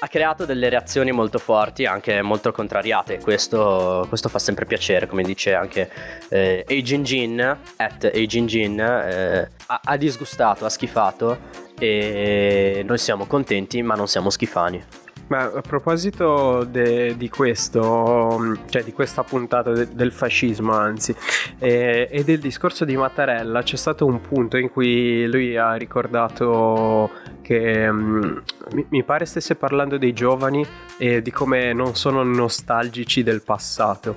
ha 0.00 0.08
creato 0.08 0.44
delle 0.44 0.68
reazioni 0.68 1.10
molto 1.10 1.38
forti, 1.38 1.84
anche 1.84 2.22
molto 2.22 2.52
contrariate. 2.52 3.18
Questo, 3.18 4.06
questo 4.08 4.28
fa 4.28 4.38
sempre 4.38 4.64
piacere, 4.64 5.06
come 5.06 5.22
dice 5.22 5.54
anche 5.54 5.90
eh, 6.28 6.64
Aging 6.68 7.04
Gin, 7.04 7.58
at 7.76 8.04
Aging 8.04 8.48
Gin, 8.48 8.80
eh, 8.80 9.50
ha, 9.66 9.80
ha 9.82 9.96
disgustato, 9.96 10.64
ha 10.64 10.68
schifato 10.68 11.66
e 11.78 12.82
noi 12.86 12.98
siamo 12.98 13.26
contenti, 13.26 13.82
ma 13.82 13.94
non 13.94 14.08
siamo 14.08 14.30
schifani. 14.30 14.82
Ma 15.28 15.44
a 15.44 15.60
proposito 15.60 16.64
de, 16.64 17.16
di 17.16 17.28
questo, 17.28 18.56
cioè 18.68 18.82
di 18.82 18.92
questa 18.92 19.22
puntata 19.22 19.72
de, 19.72 19.88
del 19.92 20.10
fascismo, 20.10 20.72
anzi, 20.72 21.14
e, 21.58 22.08
e, 22.10 22.24
del 22.24 22.38
discorso 22.38 22.86
di 22.86 22.96
Mattarella, 22.96 23.62
c'è 23.62 23.76
stato 23.76 24.06
un 24.06 24.22
punto 24.22 24.56
in 24.56 24.70
cui 24.70 25.26
lui 25.26 25.54
ha 25.56 25.74
ricordato 25.74 27.10
che 27.42 27.86
um, 27.88 28.42
mi, 28.72 28.86
mi, 28.88 29.04
pare 29.04 29.26
stesse 29.26 29.54
parlando 29.54 29.98
dei 29.98 30.14
giovani 30.14 30.66
e 30.96 31.20
di 31.20 31.30
come 31.30 31.74
non 31.74 31.94
sono 31.94 32.22
nostalgici 32.22 33.22
del 33.22 33.42
passato. 33.42 34.16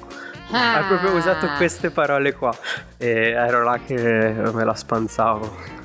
Ah. 0.52 0.78
Ha 0.78 0.88
proprio 0.88 1.14
usato 1.16 1.48
queste 1.58 1.92
parole 1.92 2.34
qua 2.34 2.54
e 2.98 3.32
ero 3.32 3.64
là 3.64 3.80
che 3.86 3.96
me 3.96 4.64
la 4.64 4.76
spanzavo. 4.76 5.81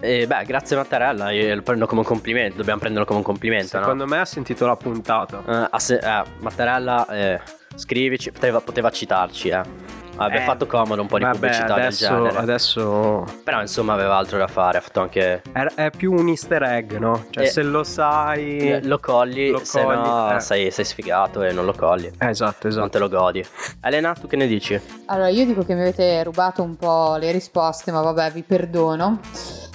E 0.00 0.26
beh, 0.26 0.44
grazie 0.44 0.76
Mattarella, 0.76 1.30
io 1.30 1.54
lo 1.54 1.62
prendo 1.62 1.86
come 1.86 2.00
un 2.00 2.06
complimento, 2.06 2.56
dobbiamo 2.56 2.80
prenderlo 2.80 3.06
come 3.06 3.18
un 3.18 3.24
complimento. 3.24 3.78
Secondo 3.78 4.04
no? 4.04 4.10
me 4.10 4.18
ha 4.18 4.24
sentito 4.24 4.66
la 4.66 4.76
puntata. 4.76 5.68
Uh, 5.70 5.78
se- 5.78 5.98
eh, 5.98 6.22
Mattarella, 6.40 7.06
eh, 7.08 7.40
scrivici, 7.74 8.30
poteva, 8.30 8.60
poteva 8.60 8.90
citarci, 8.90 9.48
eh. 9.48 10.02
Aveva 10.16 10.42
eh, 10.42 10.44
fatto 10.44 10.66
comodo 10.66 11.00
un 11.00 11.08
po' 11.08 11.18
di 11.18 11.24
vabbè, 11.24 11.36
pubblicità 11.36 11.74
adesso, 11.74 12.08
del 12.08 12.16
genere. 12.16 12.38
Adesso. 12.38 13.24
Però 13.42 13.60
insomma 13.60 13.94
aveva 13.94 14.16
altro 14.16 14.38
da 14.38 14.46
fare. 14.46 14.78
Ha 14.78 14.80
fatto 14.80 15.00
anche. 15.00 15.42
È, 15.52 15.64
è 15.74 15.90
più 15.90 16.12
un 16.12 16.28
easter 16.28 16.62
egg, 16.62 16.92
no? 16.92 17.26
Cioè, 17.30 17.44
eh, 17.44 17.46
se 17.48 17.62
lo 17.62 17.82
sai. 17.82 18.58
Eh, 18.58 18.84
lo 18.84 19.00
cogli, 19.00 19.50
lo 19.50 19.64
se 19.64 19.82
cogli, 19.82 19.96
no 19.96 20.36
eh. 20.36 20.40
sei, 20.40 20.70
sei, 20.70 20.84
sfigato 20.84 21.42
e 21.42 21.52
non 21.52 21.64
lo 21.64 21.72
cogli. 21.72 22.10
Esatto, 22.18 22.68
esatto. 22.68 22.80
Non 22.80 22.90
te 22.90 22.98
lo 22.98 23.08
godi. 23.08 23.44
Elena, 23.82 24.12
tu 24.12 24.28
che 24.28 24.36
ne 24.36 24.46
dici? 24.46 24.80
Allora, 25.06 25.28
io 25.28 25.44
dico 25.44 25.64
che 25.64 25.74
mi 25.74 25.80
avete 25.80 26.22
rubato 26.22 26.62
un 26.62 26.76
po' 26.76 27.16
le 27.16 27.32
risposte, 27.32 27.90
ma 27.90 28.00
vabbè, 28.00 28.30
vi 28.30 28.42
perdono. 28.42 29.18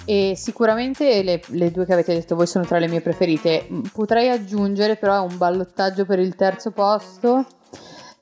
E 0.10 0.34
sicuramente 0.36 1.22
le, 1.22 1.40
le, 1.50 1.70
due 1.70 1.86
che 1.86 1.94
avete 1.94 2.16
detto 2.16 2.36
voi 2.36 2.48
sono 2.48 2.66
tra 2.66 2.80
le 2.80 2.88
mie 2.88 3.00
preferite. 3.00 3.68
Potrei 3.94 4.30
aggiungere 4.30 4.96
però 4.96 5.24
un 5.24 5.38
ballottaggio 5.38 6.04
per 6.04 6.18
il 6.18 6.34
terzo 6.34 6.72
posto 6.72 7.46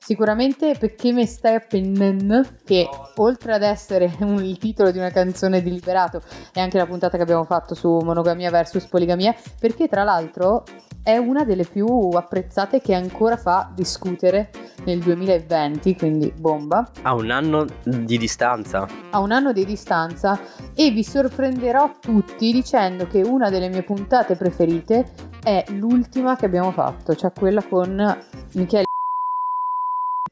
Sicuramente 0.08 0.74
perché 0.78 1.12
mi 1.12 1.26
stai 1.26 1.56
appennendo, 1.56 2.40
che 2.64 2.88
oltre 3.16 3.52
ad 3.52 3.62
essere 3.62 4.10
un, 4.20 4.42
il 4.42 4.56
titolo 4.56 4.90
di 4.90 4.96
una 4.96 5.10
canzone 5.10 5.60
di 5.60 5.70
Liberato, 5.70 6.22
è 6.50 6.60
anche 6.60 6.78
la 6.78 6.86
puntata 6.86 7.18
che 7.18 7.22
abbiamo 7.24 7.44
fatto 7.44 7.74
su 7.74 7.98
monogamia 8.02 8.48
versus 8.48 8.86
poligamia, 8.86 9.34
perché 9.60 9.86
tra 9.86 10.04
l'altro 10.04 10.64
è 11.02 11.16
una 11.16 11.44
delle 11.44 11.64
più 11.64 11.86
apprezzate 11.86 12.80
che 12.80 12.94
ancora 12.94 13.36
fa 13.36 13.70
discutere 13.74 14.50
nel 14.84 15.00
2020, 15.00 15.96
quindi 15.96 16.32
bomba. 16.36 16.90
A 17.02 17.14
un 17.14 17.30
anno 17.30 17.64
di 17.84 18.18
distanza. 18.18 18.86
A 19.10 19.18
un 19.18 19.32
anno 19.32 19.52
di 19.52 19.64
distanza 19.64 20.38
e 20.74 20.90
vi 20.90 21.02
sorprenderò 21.02 21.92
tutti 22.00 22.52
dicendo 22.52 23.06
che 23.06 23.22
una 23.22 23.50
delle 23.50 23.68
mie 23.68 23.82
puntate 23.82 24.36
preferite 24.36 25.12
è 25.42 25.64
l'ultima 25.68 26.36
che 26.36 26.46
abbiamo 26.46 26.72
fatto, 26.72 27.14
cioè 27.14 27.32
quella 27.32 27.62
con 27.62 28.18
Michele 28.52 28.87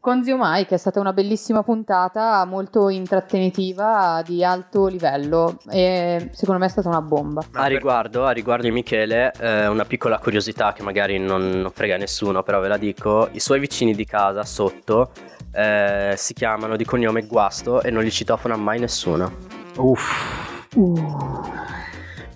con 0.06 0.22
Zio 0.22 0.36
Mike 0.38 0.76
è 0.76 0.78
stata 0.78 1.00
una 1.00 1.12
bellissima 1.12 1.64
puntata, 1.64 2.44
molto 2.44 2.90
intrattenitiva, 2.90 4.22
di 4.25 4.44
alto 4.44 4.86
livello 4.86 5.58
e 5.68 6.28
secondo 6.30 6.60
me 6.60 6.66
è 6.66 6.68
stata 6.68 6.86
una 6.86 7.02
bomba. 7.02 7.44
A 7.50 7.66
riguardo, 7.66 8.25
a 8.25 8.30
riguardo 8.30 8.62
di 8.62 8.70
Michele, 8.70 9.32
eh, 9.36 9.66
una 9.66 9.84
piccola 9.84 10.18
curiosità 10.18 10.72
che 10.72 10.84
magari 10.84 11.18
non, 11.18 11.48
non, 11.48 11.72
frega 11.72 11.96
nessuno, 11.96 12.44
però 12.44 12.60
ve 12.60 12.68
la 12.68 12.76
dico, 12.76 13.28
i 13.32 13.40
suoi 13.40 13.58
vicini 13.58 13.96
di 13.96 14.04
casa 14.04 14.44
sotto 14.44 15.10
eh, 15.52 16.14
si 16.16 16.34
chiamano 16.34 16.76
di 16.76 16.84
cognome 16.84 17.26
Guasto 17.26 17.82
e 17.82 17.90
non 17.90 18.04
li 18.04 18.10
citofona 18.12 18.54
mai 18.54 18.78
nessuno. 18.78 19.32
Uff. 19.75 20.76
Uh. 20.76 20.94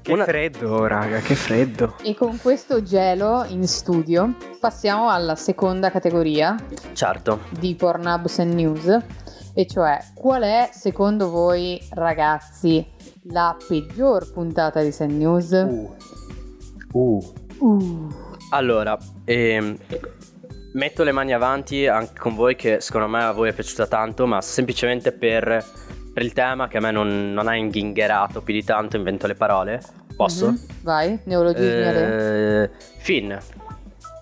Che 0.02 0.12
Una... 0.12 0.25
freddo, 0.25 0.87
raga, 0.87 1.19
che 1.19 1.35
freddo. 1.35 1.97
E 2.02 2.14
con 2.14 2.38
questo 2.40 2.83
gelo 2.83 3.45
in 3.49 3.66
studio 3.69 4.35
passiamo 4.59 5.11
alla 5.11 5.35
seconda 5.35 5.90
categoria. 5.90 6.57
Certo. 6.92 7.40
Di 7.50 7.75
Pornhubs 7.75 8.38
and 8.38 8.54
News. 8.54 8.99
E 9.52 9.66
cioè, 9.66 9.99
qual 10.14 10.42
è 10.42 10.71
secondo 10.73 11.28
voi, 11.28 11.78
ragazzi, 11.90 12.87
la 13.25 13.54
peggior 13.69 14.33
puntata 14.33 14.80
di 14.80 14.90
Sen 14.90 15.19
News? 15.19 15.50
Uh. 15.50 15.97
Uh. 16.92 17.35
uh. 17.59 18.09
Allora, 18.50 18.97
ehm, 19.25 19.76
metto 20.73 21.02
le 21.02 21.12
mani 21.12 21.35
avanti 21.35 21.87
anche 21.87 22.19
con 22.19 22.35
voi 22.35 22.57
che 22.57 22.80
secondo 22.80 23.09
me 23.09 23.23
a 23.23 23.33
voi 23.33 23.50
è 23.50 23.52
piaciuta 23.52 23.87
tanto, 23.87 24.26
ma 24.26 24.40
semplicemente 24.40 25.12
per 25.12 25.64
per 26.20 26.28
il 26.28 26.34
tema 26.34 26.68
che 26.68 26.76
a 26.76 26.80
me 26.80 26.90
non, 26.90 27.32
non 27.32 27.48
ha 27.48 27.56
inghingherato 27.56 28.42
più 28.42 28.52
di 28.52 28.62
tanto, 28.62 28.96
invento 28.96 29.26
le 29.26 29.34
parole. 29.34 29.80
Posso? 30.14 30.50
Mm-hmm. 30.50 30.64
Vai, 30.82 31.18
neologismi 31.24 31.82
eh, 31.82 32.70
Finn, 32.98 33.34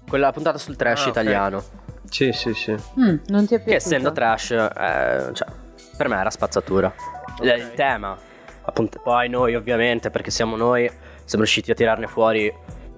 quella 0.09 0.31
puntata 0.31 0.59
sul 0.59 0.77
trash 0.77 1.07
ah, 1.07 1.09
italiano. 1.09 1.57
Okay. 1.57 1.73
Sì, 2.09 2.33
sì, 2.33 2.55
sì. 2.55 2.77
Mm, 3.01 3.17
non 3.27 3.47
ti 3.49 3.57
è 3.57 3.61
piaciuto? 3.61 3.65
Che 3.65 3.75
essendo 3.75 4.13
trash, 4.13 4.51
eh, 4.53 5.31
cioè, 5.33 5.49
per 5.97 6.07
me 6.07 6.17
era 6.19 6.31
spazzatura. 6.31 6.95
Okay. 7.37 7.59
Il 7.59 7.73
tema, 7.75 8.17
appunto, 8.63 9.01
poi 9.03 9.29
noi 9.29 9.57
ovviamente, 9.57 10.11
perché 10.11 10.31
siamo 10.31 10.55
noi, 10.55 10.89
siamo 11.25 11.43
riusciti 11.43 11.73
a 11.73 11.75
tirarne 11.75 12.07
fuori 12.07 12.49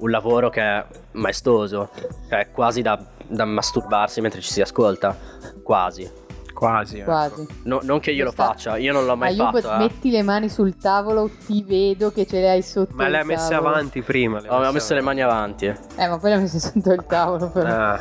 un 0.00 0.10
lavoro 0.10 0.50
che 0.50 0.60
è 0.60 0.84
maestoso, 1.12 1.88
che 2.28 2.38
è 2.38 2.50
quasi 2.50 2.82
da, 2.82 3.02
da 3.26 3.46
masturbarsi 3.46 4.20
mentre 4.20 4.42
ci 4.42 4.52
si 4.52 4.60
ascolta, 4.60 5.16
quasi. 5.62 6.19
Quasi. 6.52 6.98
Ecco. 6.98 7.10
Quasi. 7.10 7.46
No, 7.64 7.80
non 7.82 8.00
che 8.00 8.10
io 8.10 8.24
Questa... 8.24 8.42
lo 8.42 8.48
faccia, 8.50 8.76
io 8.76 8.92
non 8.92 9.04
l'ho 9.06 9.16
mai 9.16 9.38
Ayub, 9.38 9.60
fatto. 9.60 9.74
Eh. 9.74 9.78
metti 9.78 10.10
le 10.10 10.22
mani 10.22 10.48
sul 10.48 10.76
tavolo, 10.76 11.30
ti 11.46 11.62
vedo 11.62 12.10
che 12.10 12.26
ce 12.26 12.40
le 12.40 12.50
hai 12.50 12.62
sotto. 12.62 12.94
Ma 12.94 13.08
le 13.08 13.18
hai 13.18 13.24
messe 13.24 13.54
avanti 13.54 14.02
prima. 14.02 14.40
Le 14.40 14.48
oh, 14.48 14.66
ho 14.66 14.72
messo 14.72 14.94
le 14.94 15.00
mani 15.00 15.22
avanti. 15.22 15.66
Eh, 15.66 16.08
ma 16.08 16.18
poi 16.18 16.30
le 16.30 16.36
hai 16.36 16.42
messe 16.42 16.60
sotto 16.60 16.92
il 16.92 17.04
tavolo. 17.06 17.48
Però. 17.50 17.68
Ah, 17.68 18.00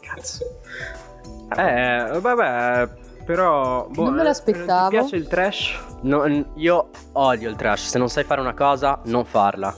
cazzo. 0.00 0.44
Eh, 1.56 2.18
vabbè. 2.20 2.88
Però 3.24 3.86
boh, 3.88 4.04
non 4.04 4.14
me 4.14 4.22
l'aspettavo. 4.22 4.90
Ti 4.90 4.96
piace 4.96 5.16
il 5.16 5.26
trash? 5.26 5.78
No, 6.02 6.26
io 6.56 6.90
odio 7.12 7.48
il 7.48 7.56
trash. 7.56 7.86
Se 7.86 7.98
non 7.98 8.08
sai 8.08 8.24
fare 8.24 8.40
una 8.40 8.54
cosa, 8.54 9.00
non 9.04 9.24
farla. 9.24 9.74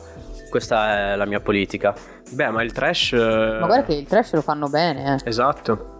Questa 0.50 1.12
è 1.12 1.16
la 1.16 1.26
mia 1.26 1.40
politica. 1.40 1.94
Beh, 2.30 2.50
ma 2.50 2.62
il 2.62 2.72
trash. 2.72 3.12
Ma 3.12 3.66
guarda 3.66 3.84
che 3.84 3.94
il 3.94 4.06
trash 4.06 4.32
lo 4.32 4.40
fanno 4.40 4.68
bene, 4.68 5.14
eh. 5.14 5.28
Esatto 5.28 5.94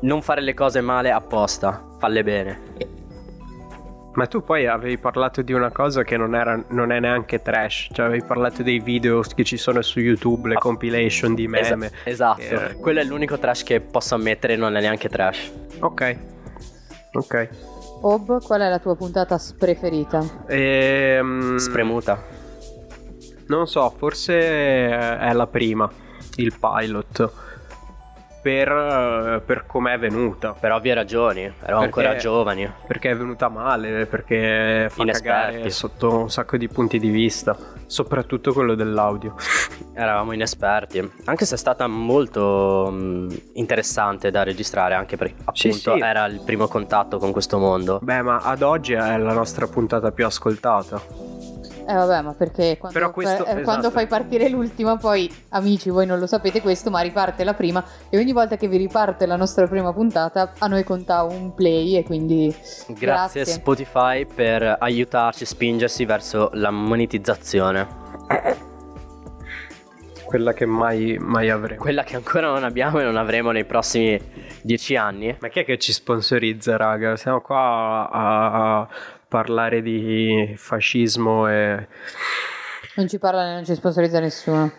non 0.00 0.22
fare 0.22 0.40
le 0.40 0.54
cose 0.54 0.80
male 0.80 1.10
apposta, 1.10 1.84
falle 1.98 2.22
bene. 2.22 2.98
Ma 4.12 4.26
tu 4.26 4.42
poi 4.42 4.66
avevi 4.66 4.98
parlato 4.98 5.40
di 5.40 5.52
una 5.52 5.70
cosa 5.70 6.02
che 6.02 6.16
non, 6.16 6.34
era, 6.34 6.60
non, 6.70 6.90
è 6.90 6.98
neanche 6.98 7.42
trash, 7.42 7.90
cioè 7.92 8.06
avevi 8.06 8.24
parlato 8.24 8.62
dei 8.62 8.80
video 8.80 9.20
che 9.20 9.44
ci 9.44 9.56
sono 9.56 9.82
su 9.82 10.00
YouTube, 10.00 10.48
le 10.48 10.56
oh. 10.56 10.58
compilation 10.58 11.34
di 11.34 11.46
meme. 11.46 11.86
Es- 11.86 11.92
esatto, 12.04 12.40
eh. 12.40 12.74
quello 12.80 13.00
è 13.00 13.04
l'unico 13.04 13.38
trash 13.38 13.62
che 13.62 13.80
posso 13.80 14.16
ammettere, 14.16 14.56
non 14.56 14.76
è 14.76 14.80
neanche 14.80 15.08
trash. 15.08 15.52
Ok, 15.78 16.16
ok. 17.12 17.48
Ob, 18.02 18.42
qual 18.42 18.60
è 18.62 18.68
la 18.68 18.78
tua 18.78 18.96
puntata 18.96 19.38
preferita? 19.56 20.44
Ehm... 20.46 21.56
Spremuta. 21.56 22.20
Non 23.46 23.66
so, 23.68 23.90
forse 23.96 24.38
è 24.38 25.32
la 25.32 25.46
prima, 25.46 25.88
il 26.36 26.52
pilot 26.58 27.49
per, 28.40 28.68
eh, 28.68 29.42
per 29.44 29.66
com'è 29.66 29.98
venuta. 29.98 30.52
Per 30.58 30.72
ovvie 30.72 30.94
ragioni, 30.94 31.42
eravamo 31.42 31.84
ancora 31.84 32.16
giovani. 32.16 32.70
Perché 32.86 33.10
è 33.10 33.16
venuta 33.16 33.48
male, 33.48 34.06
perché 34.06 34.88
fa 34.90 35.02
Inesperti. 35.02 35.52
cagare 35.52 35.70
sotto 35.70 36.20
un 36.20 36.30
sacco 36.30 36.56
di 36.56 36.68
punti 36.68 36.98
di 36.98 37.10
vista, 37.10 37.56
soprattutto 37.86 38.52
quello 38.52 38.74
dell'audio. 38.74 39.34
Eravamo 39.92 40.32
inesperti, 40.32 41.10
anche 41.24 41.44
se 41.44 41.54
è 41.54 41.58
stata 41.58 41.86
molto 41.86 42.88
mm, 42.90 43.28
interessante 43.54 44.30
da 44.30 44.42
registrare, 44.42 44.94
anche 44.94 45.16
perché 45.16 45.34
appunto 45.38 45.54
sì, 45.54 45.72
sì. 45.72 45.90
era 45.98 46.24
il 46.26 46.40
primo 46.44 46.68
contatto 46.68 47.18
con 47.18 47.32
questo 47.32 47.58
mondo. 47.58 47.98
Beh, 48.02 48.22
ma 48.22 48.38
ad 48.38 48.62
oggi 48.62 48.94
è 48.94 49.18
la 49.18 49.32
nostra 49.32 49.66
puntata 49.66 50.10
più 50.12 50.24
ascoltata. 50.24 51.29
Eh 51.90 51.94
vabbè, 51.94 52.22
ma 52.22 52.34
perché 52.34 52.78
quando, 52.78 53.10
questo, 53.10 53.44
eh, 53.44 53.48
esatto. 53.48 53.62
quando, 53.62 53.90
fai 53.90 54.06
partire 54.06 54.48
l'ultima, 54.48 54.96
poi 54.96 55.28
amici, 55.48 55.90
voi 55.90 56.06
non 56.06 56.20
lo 56.20 56.28
sapete 56.28 56.60
questo, 56.60 56.88
ma 56.88 57.00
riparte 57.00 57.42
la 57.42 57.52
prima 57.52 57.84
e 58.08 58.16
ogni 58.16 58.32
volta 58.32 58.56
che 58.56 58.68
vi 58.68 58.76
riparte 58.76 59.26
la 59.26 59.34
nostra 59.34 59.66
prima 59.66 59.92
puntata 59.92 60.52
a 60.56 60.68
noi 60.68 60.84
conta 60.84 61.24
un 61.24 61.52
play 61.52 61.96
e 61.96 62.04
quindi 62.04 62.54
grazie, 62.90 62.96
grazie. 62.96 63.44
Spotify 63.44 64.24
per 64.24 64.76
aiutarci, 64.78 65.44
spingersi 65.44 66.04
verso 66.04 66.50
la 66.52 66.70
monetizzazione. 66.70 67.88
Quella 70.24 70.52
che 70.52 70.66
mai, 70.66 71.16
mai 71.18 71.50
avremo. 71.50 71.80
Quella 71.82 72.04
che 72.04 72.14
ancora 72.14 72.52
non 72.52 72.62
abbiamo 72.62 73.00
e 73.00 73.02
non 73.02 73.16
avremo 73.16 73.50
nei 73.50 73.64
prossimi 73.64 74.16
dieci 74.62 74.94
anni. 74.94 75.36
Ma 75.40 75.48
chi 75.48 75.58
è 75.58 75.64
che 75.64 75.76
ci 75.76 75.92
sponsorizza, 75.92 76.76
raga? 76.76 77.16
Siamo 77.16 77.40
qua 77.40 78.08
a, 78.08 78.78
a 78.78 78.88
parlare 79.30 79.80
di 79.80 80.54
fascismo 80.56 81.48
e... 81.48 81.86
Non 82.96 83.08
ci 83.08 83.18
parla 83.18 83.54
non 83.54 83.64
ci 83.64 83.74
sponsorizza 83.76 84.18
nessuno. 84.18 84.70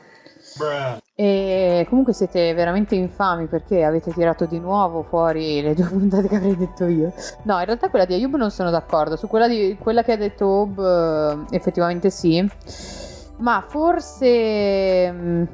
E 1.15 1.85
comunque 1.87 2.11
siete 2.11 2.53
veramente 2.53 2.95
infami 2.95 3.45
perché 3.45 3.83
avete 3.83 4.11
tirato 4.11 4.45
di 4.45 4.59
nuovo 4.59 5.03
fuori 5.03 5.61
le 5.61 5.73
due 5.73 5.87
puntate 5.87 6.27
che 6.27 6.35
avrei 6.35 6.57
detto 6.57 6.85
io. 6.85 7.13
No, 7.43 7.59
in 7.59 7.65
realtà 7.65 7.89
quella 7.89 8.05
di 8.05 8.13
Ayub 8.13 8.35
non 8.35 8.51
sono 8.51 8.69
d'accordo. 8.69 9.15
Su 9.15 9.27
quella, 9.27 9.47
di, 9.47 9.77
quella 9.79 10.03
che 10.03 10.11
ha 10.11 10.17
detto 10.17 10.45
Ob, 10.45 10.79
eh, 11.49 11.55
effettivamente 11.55 12.09
sì. 12.09 12.45
Ma 13.37 13.63
forse. 13.65 15.11
mm, 15.11 15.45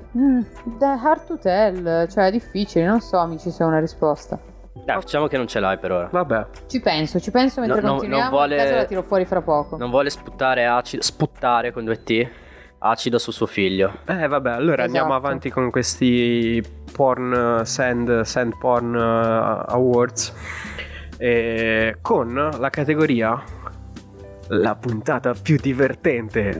hard 0.79 1.25
to 1.27 1.37
tell, 1.37 2.07
cioè 2.07 2.27
è 2.27 2.31
difficile, 2.31 2.85
non 2.85 2.99
so, 2.99 3.17
amici, 3.17 3.51
se 3.51 3.63
ho 3.63 3.67
una 3.67 3.79
risposta. 3.79 4.56
Dai, 4.85 4.95
facciamo 5.01 5.27
che 5.27 5.37
non 5.37 5.47
ce 5.47 5.59
l'hai 5.59 5.77
per 5.77 5.91
ora. 5.91 6.07
Vabbè, 6.11 6.45
Ci 6.67 6.79
penso, 6.79 7.19
ci 7.19 7.31
penso 7.31 7.59
mentre 7.61 7.81
No, 7.81 7.87
no, 7.87 7.93
continuiamo. 7.95 8.23
non 8.23 8.31
vuole- 8.31 8.55
in 8.55 8.61
caso 8.61 8.75
la 8.75 8.85
tiro 8.85 9.03
fuori 9.03 9.25
fra 9.25 9.41
poco. 9.41 9.77
Non 9.77 9.89
vuole 9.89 10.09
sputare 10.09 10.65
acido. 10.65 11.01
Sputtare 11.03 11.71
con 11.71 11.83
due 11.85 12.03
T. 12.03 12.27
Acido 12.79 13.17
su 13.17 13.31
suo 13.31 13.47
figlio. 13.47 13.91
eh, 14.05 14.27
vabbè, 14.27 14.51
allora 14.51 14.83
andiamo 14.83 15.09
Esatto. 15.09 15.25
avanti 15.25 15.49
con 15.49 15.71
questi 15.71 16.63
porn, 16.93 17.61
send, 17.65 18.21
send 18.21 18.57
porn 18.59 18.93
uh, 18.93 19.63
awards. 19.71 20.33
E 21.17 21.97
con 22.01 22.33
la 22.59 22.69
categoria 22.69 23.41
la 24.49 24.75
puntata 24.75 25.33
più 25.33 25.57
divertente 25.59 26.57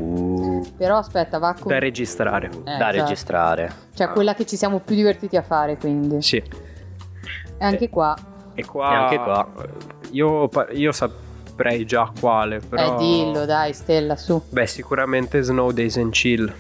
Però 0.76 0.98
aspetta, 0.98 1.38
va 1.38 1.54
con. 1.54 1.72
da 1.72 1.78
registrare. 1.80 2.48
Eh, 2.48 2.62
da 2.64 2.74
esatto. 2.90 2.92
registrare. 2.92 3.72
Cioè 3.94 4.10
quella 4.10 4.34
che 4.34 4.46
ci 4.46 4.58
siamo 4.58 4.80
più 4.80 4.96
divertiti 4.96 5.38
a 5.38 5.44
fare, 5.44 5.78
quindi. 5.78 6.22
Sì. 6.24 6.44
E 7.58 7.66
anche 7.66 7.90
qua. 7.90 8.16
E 8.54 8.66
qua, 8.66 8.92
E 8.92 8.96
anche 8.96 9.18
qua. 9.18 9.48
Io, 10.12 10.50
io 10.72 10.92
saprei 10.92 11.86
già 11.86 12.12
quale, 12.20 12.60
però... 12.60 12.96
Eh, 12.96 12.98
dillo, 12.98 13.46
dai, 13.46 13.74
Stella, 13.74 14.16
su. 14.16 14.42
Beh, 14.50 14.68
sicuramente 14.68 15.42
Snow 15.42 15.72
Days 15.72 15.98
and 15.98 16.12
Chill, 16.12 16.52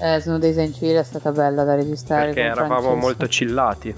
Eh, 0.00 0.20
Snow 0.20 0.38
Days 0.38 0.58
and 0.58 0.72
Chill 0.72 0.96
è 0.96 1.02
stata 1.02 1.32
bella 1.32 1.64
da 1.64 1.74
registrare. 1.74 2.26
perché 2.26 2.40
con 2.42 2.50
eravamo 2.50 2.74
Francesco. 2.80 2.96
molto 3.06 3.26
chillati. 3.26 3.94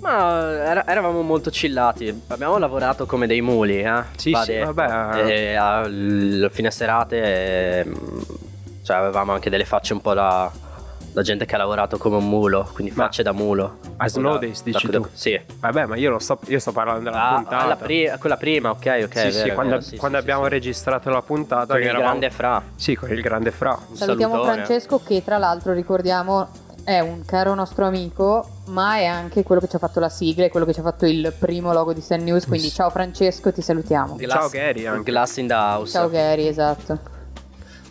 Ma 0.00 0.52
era- 0.64 0.86
eravamo 0.86 1.22
molto 1.22 1.50
chillati. 1.50 2.22
Abbiamo 2.28 2.56
lavorato 2.58 3.04
come 3.04 3.26
dei 3.26 3.40
muli, 3.40 3.80
eh? 3.80 4.02
Sì, 4.16 4.30
Va 4.30 4.42
sì, 4.42 4.52
detto. 4.52 4.72
vabbè. 4.72 5.26
E 5.28 5.54
al 5.56 6.48
fine 6.52 6.70
serate. 6.70 7.80
ehm, 7.80 8.24
Cioè, 8.82 8.96
avevamo 8.96 9.32
anche 9.32 9.50
delle 9.50 9.64
facce 9.66 9.92
un 9.92 10.00
po' 10.00 10.14
da. 10.14 10.50
Da 11.12 11.22
gente 11.22 11.44
che 11.46 11.54
ha 11.54 11.58
lavorato 11.58 11.98
come 11.98 12.16
un 12.16 12.28
mulo. 12.28 12.68
Quindi 12.72 12.92
Ma- 12.96 13.04
facce 13.04 13.22
da 13.22 13.32
mulo. 13.32 13.78
A 13.96 14.08
Snow 14.08 14.32
Da- 14.34 14.38
Days 14.38 14.58
da- 14.62 14.70
dici 14.70 14.86
da- 14.88 14.98
tu? 15.00 15.06
Sì. 15.12 15.40
Vabbè, 15.60 15.86
ma 15.86 15.96
io, 15.96 16.10
lo 16.10 16.18
sto, 16.18 16.38
io 16.46 16.58
sto 16.58 16.72
parlando 16.72 17.04
della 17.04 17.30
Ah, 17.30 17.34
puntata. 17.36 17.66
la 17.66 17.76
pri- 17.76 18.12
quella 18.18 18.36
prima, 18.36 18.70
ok, 18.70 19.00
ok. 19.04 19.18
sì, 19.18 19.30
sì, 19.32 19.38
vero, 19.38 19.50
è 19.50 19.54
quando, 19.54 19.80
sì, 19.80 19.96
quando 19.96 20.16
sì, 20.18 20.22
abbiamo 20.22 20.44
sì. 20.44 20.50
registrato 20.50 21.10
la 21.10 21.22
puntata. 21.22 21.66
Con 21.74 21.78
il 21.82 21.88
eravamo- 21.88 22.04
grande 22.08 22.30
fra. 22.30 22.62
Sì, 22.76 22.94
con 22.94 23.10
il 23.12 23.20
grande 23.20 23.50
fra. 23.50 23.78
Un 23.88 23.96
Salutiamo 23.96 24.34
salutone. 24.34 24.64
Francesco 24.64 25.00
che 25.04 25.22
tra 25.24 25.38
l'altro 25.38 25.72
ricordiamo 25.72 26.48
è 26.84 27.00
un 27.00 27.22
caro 27.26 27.52
nostro 27.54 27.84
amico, 27.84 28.48
ma 28.68 28.96
è 28.96 29.04
anche 29.04 29.42
quello 29.42 29.60
che 29.60 29.68
ci 29.68 29.76
ha 29.76 29.78
fatto 29.78 30.00
la 30.00 30.08
sigla 30.08 30.46
e 30.46 30.48
quello 30.48 30.64
che 30.64 30.72
ci 30.72 30.80
ha 30.80 30.82
fatto 30.82 31.04
il 31.04 31.34
primo 31.38 31.72
logo 31.74 31.92
di 31.92 32.00
Sun 32.00 32.22
News. 32.24 32.46
Quindi 32.46 32.70
ciao 32.70 32.88
Francesco, 32.88 33.52
ti 33.52 33.60
salutiamo. 33.60 34.16
Ciao, 34.26 34.48
Gary, 34.48 34.86
anche. 34.86 35.02
Glass 35.10 35.36
in 35.36 35.48
the 35.48 35.52
house. 35.54 35.92
Ciao 35.92 36.08
Gary, 36.08 36.46
esatto. 36.46 36.98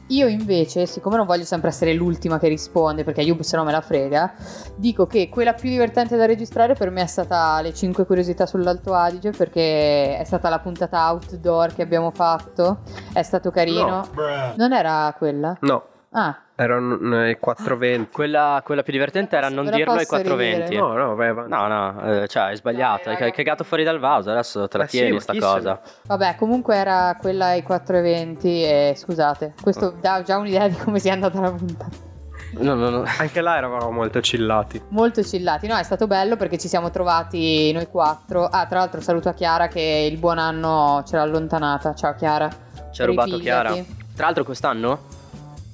Io 0.09 0.27
invece, 0.27 0.85
siccome 0.85 1.17
non 1.17 1.25
voglio 1.25 1.43
sempre 1.43 1.67
essere 1.69 1.93
l'ultima 1.93 2.39
che 2.39 2.47
risponde, 2.47 3.03
perché 3.03 3.21
Ayub 3.21 3.41
se 3.41 3.57
no 3.57 3.65
me 3.65 3.71
la 3.73 3.81
frega, 3.81 4.33
dico 4.75 5.05
che 5.05 5.27
quella 5.27 5.53
più 5.53 5.69
divertente 5.69 6.15
da 6.15 6.25
registrare 6.25 6.75
per 6.75 6.91
me 6.91 7.01
è 7.01 7.07
stata 7.07 7.59
le 7.61 7.73
5 7.73 8.05
curiosità 8.05 8.45
sull'Alto 8.45 8.93
Adige, 8.93 9.31
perché 9.31 10.17
è 10.17 10.23
stata 10.23 10.47
la 10.47 10.59
puntata 10.59 11.11
outdoor 11.11 11.73
che 11.73 11.81
abbiamo 11.81 12.11
fatto, 12.11 12.83
è 13.11 13.21
stato 13.21 13.51
carino. 13.51 14.07
Non 14.55 14.71
era 14.71 15.13
quella? 15.17 15.57
No, 15.61 15.83
Ah, 16.19 16.35
erano 16.55 17.29
i 17.29 17.37
420. 17.39 18.09
Quella, 18.11 18.61
quella 18.65 18.81
più 18.81 18.91
divertente 18.91 19.35
era 19.35 19.49
non 19.49 19.65
dirlo 19.69 19.91
ai 19.91 20.07
posso 20.07 20.23
420. 20.23 20.61
ridere? 20.63 20.75
No, 20.75 20.93
no, 20.93 21.13
vai 21.15 21.27
avanti. 21.29 21.51
No, 21.51 21.67
no, 21.67 22.23
eh, 22.23 22.27
cioè 22.27 22.43
hai 22.43 22.55
sbagliato, 22.55 23.11
Dai, 23.11 23.21
hai 23.21 23.31
cagato 23.31 23.63
fuori 23.63 23.83
dal 23.83 23.99
vaso, 23.99 24.31
adesso 24.31 24.67
te 24.67 24.77
la 24.79 24.85
Eh 24.85 24.87
sì, 24.87 24.97
tieni 24.97 25.19
chi 25.19 25.37
cosa. 25.37 25.79
vabbè, 26.07 26.35
comunque 26.37 26.75
era 26.75 27.15
quella 27.21 27.47
ai 27.47 27.63
4.20 27.67 28.37
e 28.43 28.93
scusate, 28.97 29.53
questo 29.61 29.93
dà 30.01 30.23
già 30.23 30.37
un'idea 30.37 30.67
di 30.67 30.75
come 30.75 30.97
sia 30.97 31.13
andata 31.13 31.39
la 31.39 31.51
puntata. 31.51 32.15
No, 32.59 32.73
no, 32.73 32.89
no. 32.89 33.03
Anche 33.19 33.41
là 33.41 33.57
eravamo 33.57 33.91
molto 33.91 34.19
chillati. 34.19 34.81
Molto 34.87 35.21
chillati, 35.21 35.67
no? 35.67 35.75
È 35.75 35.83
stato 35.83 36.07
bello 36.07 36.35
perché 36.37 36.57
ci 36.57 36.67
siamo 36.67 36.89
trovati 36.89 37.71
noi 37.73 37.87
quattro. 37.87 38.45
Ah, 38.45 38.65
tra 38.65 38.79
l'altro 38.79 39.01
saluto 39.01 39.29
a 39.29 39.33
Chiara 39.33 39.67
che 39.67 40.07
il 40.09 40.17
buon 40.17 40.39
anno 40.39 41.03
ce 41.05 41.17
l'ha 41.17 41.21
allontanata. 41.23 41.93
Ciao 41.93 42.15
Chiara. 42.15 42.49
Ci 42.91 43.01
ha 43.01 43.05
rubato. 43.05 43.37
Chiara. 43.37 43.71
Tra 44.15 44.25
l'altro 44.25 44.43
quest'anno? 44.45 45.16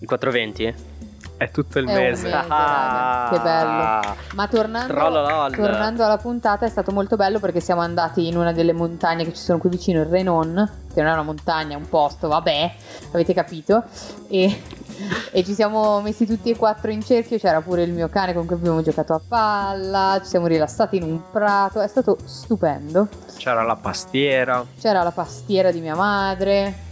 Il 0.03 0.09
420? 0.09 0.75
È 1.37 1.49
tutto 1.49 1.79
il 1.79 1.87
È 1.87 1.93
mese. 1.93 2.23
mese. 2.23 2.29
raga, 2.29 3.29
che 3.31 3.39
bello. 3.39 4.15
Ma 4.35 4.47
tornando, 4.49 4.93
tornando 5.55 6.03
alla 6.03 6.17
puntata 6.17 6.65
è 6.65 6.69
stato 6.69 6.91
molto 6.91 7.15
bello 7.15 7.39
perché 7.39 7.61
siamo 7.61 7.79
andati 7.79 8.27
in 8.27 8.35
una 8.35 8.51
delle 8.51 8.73
montagne 8.73 9.23
che 9.23 9.33
ci 9.33 9.41
sono 9.41 9.59
qui 9.59 9.69
vicino, 9.69 10.01
il 10.01 10.07
Renon, 10.07 10.69
che 10.93 11.01
non 11.01 11.09
è 11.09 11.13
una 11.13 11.23
montagna, 11.23 11.75
è 11.75 11.77
un 11.77 11.87
posto, 11.87 12.27
vabbè, 12.27 12.73
avete 13.13 13.33
capito. 13.33 13.83
E, 14.27 14.61
e 15.31 15.43
ci 15.45 15.53
siamo 15.53 16.01
messi 16.01 16.25
tutti 16.25 16.49
e 16.49 16.57
quattro 16.57 16.91
in 16.91 17.01
cerchio, 17.01 17.37
c'era 17.37 17.61
pure 17.61 17.83
il 17.83 17.93
mio 17.93 18.09
cane 18.09 18.33
con 18.33 18.45
cui 18.45 18.55
abbiamo 18.55 18.81
giocato 18.81 19.13
a 19.13 19.21
palla, 19.25 20.19
ci 20.21 20.27
siamo 20.27 20.47
rilassati 20.47 20.97
in 20.97 21.03
un 21.03 21.21
prato, 21.31 21.79
è 21.79 21.87
stato 21.87 22.17
stupendo. 22.25 23.07
C'era 23.37 23.63
la 23.63 23.77
pastiera. 23.77 24.65
C'era 24.77 25.01
la 25.01 25.11
pastiera 25.11 25.71
di 25.71 25.79
mia 25.79 25.95
madre. 25.95 26.91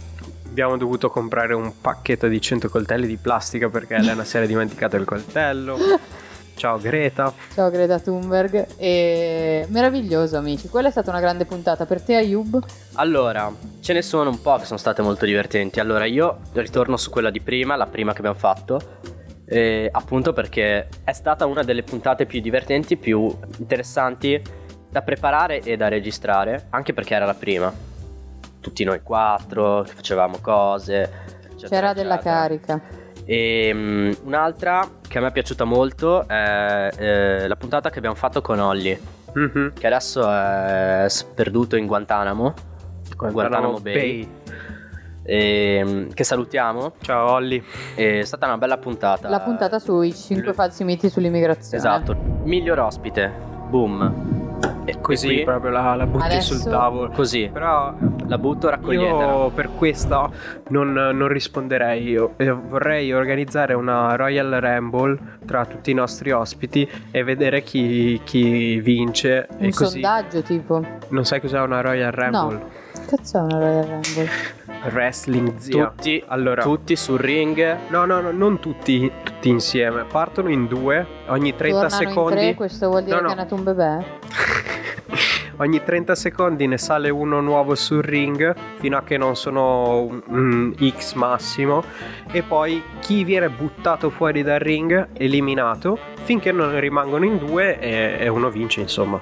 Abbiamo 0.52 0.76
dovuto 0.76 1.08
comprare 1.08 1.54
un 1.54 1.80
pacchetto 1.80 2.28
di 2.28 2.38
100 2.38 2.68
coltelli 2.68 3.06
di 3.06 3.16
plastica 3.16 3.70
perché 3.70 3.94
Elena 3.94 4.22
si 4.22 4.36
era 4.36 4.44
dimenticato 4.44 4.96
il 4.96 5.06
coltello. 5.06 5.78
Ciao 6.54 6.76
Greta. 6.76 7.32
Ciao 7.54 7.70
Greta 7.70 7.98
Thunberg. 7.98 8.66
E 8.76 9.64
meraviglioso, 9.70 10.36
amici. 10.36 10.68
Quella 10.68 10.88
è 10.88 10.90
stata 10.90 11.08
una 11.08 11.20
grande 11.20 11.46
puntata 11.46 11.86
per 11.86 12.02
te, 12.02 12.16
Ayub. 12.16 12.62
Allora, 12.96 13.50
ce 13.80 13.94
ne 13.94 14.02
sono 14.02 14.28
un 14.28 14.42
po' 14.42 14.58
che 14.58 14.66
sono 14.66 14.78
state 14.78 15.00
molto 15.00 15.24
divertenti. 15.24 15.80
Allora, 15.80 16.04
io 16.04 16.40
ritorno 16.52 16.98
su 16.98 17.08
quella 17.08 17.30
di 17.30 17.40
prima, 17.40 17.74
la 17.74 17.86
prima 17.86 18.12
che 18.12 18.18
abbiamo 18.18 18.38
fatto. 18.38 18.78
eh, 19.46 19.88
appunto 19.90 20.34
perché 20.34 20.88
è 21.02 21.12
stata 21.12 21.46
una 21.46 21.62
delle 21.62 21.82
puntate 21.82 22.26
più 22.26 22.42
divertenti, 22.42 22.98
più 22.98 23.34
interessanti 23.56 24.38
da 24.90 25.00
preparare 25.00 25.62
e 25.62 25.78
da 25.78 25.88
registrare, 25.88 26.66
anche 26.68 26.92
perché 26.92 27.14
era 27.14 27.24
la 27.24 27.34
prima. 27.34 27.91
Tutti 28.62 28.84
noi 28.84 29.02
quattro, 29.02 29.82
che 29.82 29.92
facevamo 29.92 30.38
cose. 30.40 31.02
eccetera, 31.50 31.68
C'era 31.68 31.92
della 31.92 32.14
eccetera. 32.14 32.34
carica. 32.40 32.80
E 33.24 33.70
mm, 33.74 34.12
un'altra 34.24 34.88
che 35.06 35.18
a 35.18 35.20
me 35.20 35.28
è 35.28 35.32
piaciuta 35.32 35.64
molto 35.64 36.26
è 36.26 36.88
eh, 36.96 37.46
la 37.48 37.56
puntata 37.56 37.90
che 37.90 37.98
abbiamo 37.98 38.16
fatto 38.16 38.40
con 38.40 38.58
Olli, 38.58 38.98
Mhm. 39.34 39.72
che 39.78 39.86
adesso 39.86 40.28
è 40.30 41.04
sperduto 41.08 41.76
in 41.76 41.86
Guantanamo. 41.86 42.54
Guantanamo 43.16 43.78
Bay. 43.80 44.28
E, 45.24 45.82
mm, 45.84 46.08
che 46.10 46.24
salutiamo. 46.24 46.94
Ciao 47.00 47.30
Olli. 47.32 47.62
È 47.94 48.22
stata 48.22 48.46
una 48.46 48.58
bella 48.58 48.78
puntata. 48.78 49.28
La 49.28 49.40
puntata 49.40 49.78
sui 49.78 50.12
5 50.14 50.46
Le- 50.46 50.52
falsi 50.54 50.82
miti 50.82 51.08
sull'immigrazione. 51.08 51.76
Esatto. 51.76 52.16
Miglior 52.44 52.78
ospite. 52.80 53.30
Boom. 53.68 54.41
E 54.84 55.00
Così 55.00 55.26
qui, 55.28 55.44
proprio 55.44 55.70
la, 55.70 55.94
la 55.94 56.06
butti 56.06 56.24
Adesso- 56.24 56.54
sul 56.54 56.70
tavolo. 56.70 57.10
Così. 57.10 57.48
Però 57.52 57.94
La 58.26 58.38
butto, 58.38 58.68
raccoglietela. 58.68 59.24
io 59.44 59.50
per 59.50 59.70
questa 59.76 60.28
non, 60.68 60.92
non 60.92 61.28
risponderei. 61.28 62.02
Io 62.08 62.32
eh, 62.36 62.50
vorrei 62.50 63.12
organizzare 63.12 63.74
una 63.74 64.16
Royal 64.16 64.50
Rumble 64.60 65.18
tra 65.46 65.64
tutti 65.66 65.90
i 65.90 65.94
nostri 65.94 66.32
ospiti 66.32 66.88
e 67.12 67.22
vedere 67.22 67.62
chi, 67.62 68.20
chi 68.24 68.80
vince. 68.80 69.46
Un 69.58 69.66
e 69.66 69.70
così. 69.72 70.00
sondaggio 70.00 70.42
tipo. 70.42 70.84
Non 71.10 71.24
sai 71.24 71.40
cos'è 71.40 71.60
una 71.60 71.80
Royal 71.80 72.10
Rumble? 72.10 72.80
Cazzo 73.06 73.38
è 73.38 73.40
una 73.40 73.58
Royal 73.58 73.84
Rumble? 73.86 74.30
Wrestling 74.92 75.56
zia. 75.58 75.88
Tutti, 75.88 76.22
Allora. 76.26 76.62
tutti 76.62 76.96
sul 76.96 77.18
ring. 77.18 77.78
No, 77.88 78.04
no, 78.04 78.20
no, 78.20 78.30
non 78.32 78.58
tutti, 78.58 79.10
tutti 79.22 79.48
insieme. 79.48 80.04
Partono 80.04 80.48
in 80.50 80.66
due, 80.66 81.06
ogni 81.28 81.54
30 81.54 81.80
Tornano 81.80 82.02
secondi. 82.08 82.32
in 82.32 82.38
tre, 82.46 82.54
questo 82.54 82.88
vuol 82.88 83.04
dire 83.04 83.16
No, 83.16 83.22
no. 83.22 83.28
che 83.28 83.32
è 83.34 83.36
nato 83.36 83.54
un 83.54 83.62
bebè? 83.62 84.04
Ogni 85.58 85.82
30 85.84 86.14
secondi 86.16 86.66
ne 86.66 86.78
sale 86.78 87.08
uno 87.10 87.40
nuovo 87.40 87.74
sul 87.76 88.02
ring 88.02 88.52
fino 88.80 88.96
a 88.96 89.02
che 89.02 89.16
non 89.16 89.36
sono 89.36 90.00
un, 90.00 90.22
un 90.26 90.74
X 90.98 91.12
massimo 91.12 91.84
e 92.32 92.42
poi 92.42 92.82
chi 93.00 93.22
viene 93.22 93.48
buttato 93.48 94.10
fuori 94.10 94.42
dal 94.42 94.58
ring 94.58 95.08
eliminato 95.12 95.98
finché 96.24 96.50
non 96.50 96.72
ne 96.72 96.80
rimangono 96.80 97.26
in 97.26 97.36
due 97.38 97.78
e, 97.78 98.16
e 98.18 98.28
uno 98.28 98.48
vince 98.48 98.80
insomma. 98.80 99.20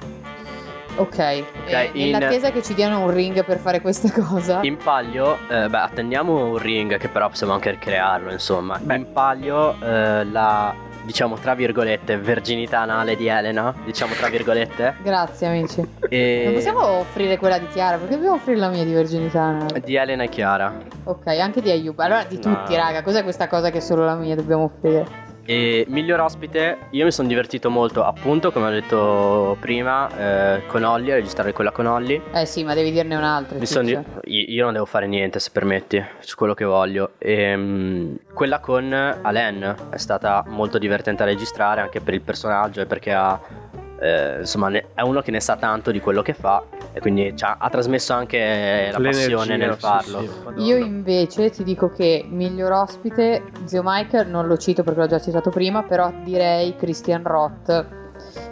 Ok. 0.97 1.17
E 1.19 1.45
in- 1.93 2.11
nell'attesa 2.11 2.51
che 2.51 2.61
ci 2.61 2.73
diano 2.73 2.99
un 3.03 3.11
ring 3.11 3.43
per 3.45 3.57
fare 3.57 3.81
questa 3.81 4.09
cosa. 4.21 4.59
In 4.63 4.77
palio, 4.77 5.37
eh, 5.49 5.67
beh, 5.67 5.77
attendiamo 5.77 6.45
un 6.51 6.57
ring 6.57 6.97
che 6.97 7.07
però 7.07 7.29
possiamo 7.29 7.53
anche 7.53 7.71
ricrearlo, 7.71 8.31
insomma. 8.31 8.77
Beh. 8.81 8.95
In 8.95 9.11
palio 9.13 9.75
eh, 9.81 10.23
la, 10.25 10.73
diciamo, 11.03 11.35
tra 11.37 11.55
virgolette, 11.55 12.17
verginità 12.17 12.79
anale 12.81 13.15
di 13.15 13.27
Elena, 13.27 13.73
diciamo 13.83 14.13
tra 14.13 14.27
virgolette. 14.27 14.95
Grazie 15.03 15.47
amici. 15.47 15.83
E 16.09 16.41
Non 16.45 16.53
possiamo 16.53 16.85
offrire 16.99 17.37
quella 17.37 17.57
di 17.57 17.67
Chiara, 17.67 17.97
perché 17.97 18.15
dobbiamo 18.15 18.35
offrire 18.35 18.59
la 18.59 18.69
mia 18.69 18.83
di 18.83 18.93
virginità? 18.93 19.49
no? 19.51 19.65
Di 19.83 19.95
Elena 19.95 20.23
e 20.23 20.29
Chiara. 20.29 20.73
Ok, 21.05 21.27
anche 21.27 21.61
di 21.61 21.71
Ayub. 21.71 21.97
Allora 21.99 22.23
di 22.25 22.35
No. 22.35 22.41
tutti, 22.41 22.75
raga. 22.75 23.01
Cos'è 23.01 23.23
questa 23.23 23.47
cosa 23.47 23.69
che 23.71 23.81
solo 23.81 24.03
la 24.05 24.15
mia 24.15 24.35
dobbiamo 24.35 24.63
offrire? 24.65 25.29
E 25.43 25.85
miglior 25.87 26.19
ospite, 26.19 26.77
io 26.91 27.05
mi 27.05 27.11
sono 27.11 27.27
divertito 27.27 27.69
molto, 27.69 28.03
appunto, 28.03 28.51
come 28.51 28.67
ho 28.67 28.69
detto 28.69 29.57
prima, 29.59 30.55
eh, 30.55 30.65
con 30.67 30.83
Olli, 30.83 31.11
a 31.11 31.15
registrare 31.15 31.51
quella 31.51 31.71
con 31.71 31.87
Olli. 31.87 32.21
Eh 32.33 32.45
sì, 32.45 32.63
ma 32.63 32.73
devi 32.73 32.91
dirne 32.91 33.15
un'altra. 33.15 33.57
Di- 33.57 34.53
io 34.53 34.63
non 34.63 34.73
devo 34.73 34.85
fare 34.85 35.07
niente, 35.07 35.39
se 35.39 35.49
permetti, 35.51 36.03
su 36.19 36.35
quello 36.35 36.53
che 36.53 36.65
voglio. 36.65 37.11
E, 37.17 38.17
quella 38.33 38.59
con 38.59 38.93
Alain 38.93 39.75
è 39.89 39.97
stata 39.97 40.43
molto 40.47 40.77
divertente 40.77 41.23
a 41.23 41.25
registrare 41.25 41.81
anche 41.81 42.01
per 42.01 42.13
il 42.13 42.21
personaggio 42.21 42.81
e 42.81 42.85
perché 42.85 43.11
ha 43.11 43.39
eh, 44.01 44.39
insomma 44.39 44.69
ne- 44.69 44.87
è 44.95 45.01
uno 45.01 45.21
che 45.21 45.29
ne 45.31 45.39
sa 45.39 45.55
tanto 45.57 45.91
di 45.91 45.99
quello 45.99 46.21
che 46.23 46.33
fa 46.33 46.63
e 46.91 46.99
quindi 46.99 47.33
ha, 47.39 47.57
ha 47.59 47.69
trasmesso 47.69 48.13
anche 48.13 48.89
la 48.91 48.97
L'energia, 48.97 49.35
passione 49.37 49.57
nel 49.57 49.73
sì, 49.73 49.79
farlo. 49.79 50.19
sì, 50.21 50.29
madonna. 50.43 50.65
Io 50.65 50.75
invece 50.77 51.49
ti 51.51 51.63
dico 51.63 51.89
che 51.91 52.25
miglior 52.27 52.71
ospite, 52.71 53.43
Zio 53.65 53.81
Mike, 53.85 54.23
non 54.23 54.47
lo 54.47 54.57
cito 54.57 54.83
perché 54.83 54.99
l'ho 55.01 55.07
già 55.07 55.19
citato 55.21 55.49
prima, 55.51 55.83
però 55.83 56.11
direi 56.23 56.75
Christian 56.75 57.23
Roth. 57.23 57.85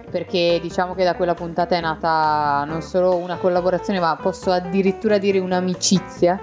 Perché 0.09 0.57
diciamo 0.61 0.95
che 0.95 1.03
da 1.03 1.13
quella 1.15 1.35
puntata 1.35 1.75
è 1.75 1.81
nata 1.81 2.63
non 2.65 2.81
solo 2.81 3.15
una 3.17 3.37
collaborazione, 3.37 3.99
ma 3.99 4.15
posso 4.19 4.49
addirittura 4.51 5.19
dire 5.19 5.37
un'amicizia 5.39 6.39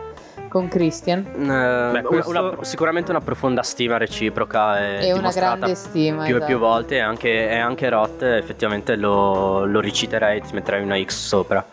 con 0.49 0.69
Christian 0.69 1.25
Eh, 1.35 1.39
una- 1.41 2.03
questo- 2.03 2.31
una- 2.31 2.55
sicuramente 2.63 3.11
una 3.11 3.21
profonda 3.21 3.63
stima 3.63 3.97
reciproca 3.97 4.81
e, 4.81 5.07
e 5.09 5.13
una 5.13 5.31
grande 5.31 5.75
stima. 5.75 6.25
più 6.25 6.35
e 6.35 6.37
esatto. 6.37 6.47
più 6.47 6.59
volte 6.59 6.95
e 6.97 7.01
anche, 7.01 7.49
e 7.51 7.57
anche 7.59 7.89
Roth 7.89 8.23
effettivamente 8.23 8.97
lo, 8.97 9.65
lo 9.65 9.81
riciterei 9.81 10.41
ti 10.43 10.53
metterei 10.55 10.83
una 10.83 10.99
X 11.03 11.09
sopra 11.27 11.65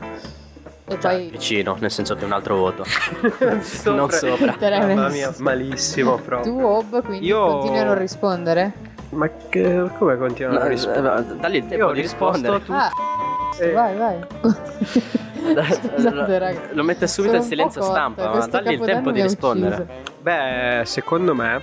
E 0.86 0.99
cioè 0.99 1.15
poi 1.15 1.29
vicino 1.29 1.75
nel 1.79 1.91
senso 1.91 2.15
che 2.15 2.25
un 2.25 2.31
altro 2.33 2.55
voto 2.57 2.83
Sopra. 3.62 3.93
non 3.93 4.09
sopra. 4.09 4.55
Mamma 4.59 5.07
mia, 5.09 5.33
malissimo 5.38 6.17
proprio. 6.17 6.51
tu, 6.53 6.62
Ob, 6.63 7.03
quindi 7.03 7.25
Io- 7.27 7.45
continui 7.45 7.79
a 7.79 7.83
non 7.86 7.97
rispondere? 7.97 8.91
Ma 9.09 9.29
che, 9.49 9.83
come 9.99 10.17
continuano 10.17 10.59
a 10.59 10.63
No, 10.63 10.67
rispondere? 10.69 11.19
eh, 11.19 11.36
dagli 11.36 11.55
il 11.57 11.63
Io 11.63 11.69
tempo 11.69 11.86
ho 11.86 11.91
di 11.93 12.01
rispondere 12.01 12.55
a 12.55 12.59
tutto. 12.59 12.73
Ah, 12.73 12.89
Eh, 13.59 13.71
vai, 13.71 13.95
vai. 13.95 14.19
Scusate, 15.43 16.38
raga. 16.39 16.62
lo 16.71 16.84
mette 16.84 17.08
subito 17.08 17.34
Sono 17.34 17.43
in 17.43 17.49
silenzio 17.49 17.82
cotta, 17.82 17.93
stampa 17.93 18.29
ma 18.29 18.47
dagli 18.47 18.71
il 18.73 18.79
tempo 18.79 19.12
di 19.12 19.21
rispondere. 19.21 20.03
Beh, 20.21 20.82
secondo 20.86 21.36
me, 21.36 21.62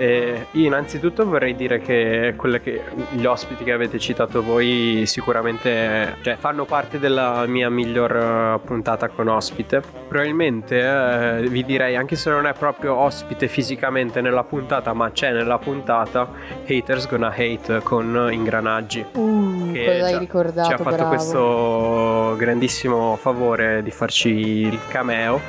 eh, 0.00 0.46
io 0.52 0.64
innanzitutto 0.64 1.26
vorrei 1.26 1.54
dire 1.54 1.78
che 1.78 2.34
che 2.62 2.82
gli 3.10 3.26
ospiti 3.26 3.64
che 3.64 3.72
avete 3.72 3.98
citato 3.98 4.42
voi 4.42 5.02
sicuramente 5.04 6.16
cioè, 6.22 6.36
fanno 6.36 6.64
parte 6.64 6.98
della 6.98 7.44
mia 7.46 7.68
miglior 7.68 8.16
eh, 8.16 8.60
puntata 8.64 9.08
con 9.08 9.28
ospite. 9.28 9.82
Probabilmente 10.08 10.80
eh, 10.80 11.48
vi 11.48 11.62
direi, 11.66 11.96
anche 11.96 12.16
se 12.16 12.30
non 12.30 12.46
è 12.46 12.54
proprio 12.54 12.94
ospite 12.94 13.46
fisicamente 13.46 14.22
nella 14.22 14.42
puntata, 14.42 14.94
ma 14.94 15.10
c'è 15.10 15.32
nella 15.32 15.58
puntata, 15.58 16.30
Haters 16.66 17.06
Gonna 17.06 17.34
Hate 17.36 17.80
con 17.82 18.28
Ingranaggi. 18.32 19.04
Uh, 19.12 19.70
che 19.72 19.84
cosa 19.84 20.04
hai 20.04 20.08
ci 20.08 20.14
ha- 20.14 20.18
ricordato? 20.18 20.68
ci 20.68 20.74
ha 20.74 20.78
fatto 20.78 20.96
bravo. 20.96 21.08
questo 21.10 22.34
grandissimo 22.38 23.16
favore 23.16 23.82
di 23.82 23.90
farci 23.90 24.30
il 24.30 24.78
cameo 24.88 25.40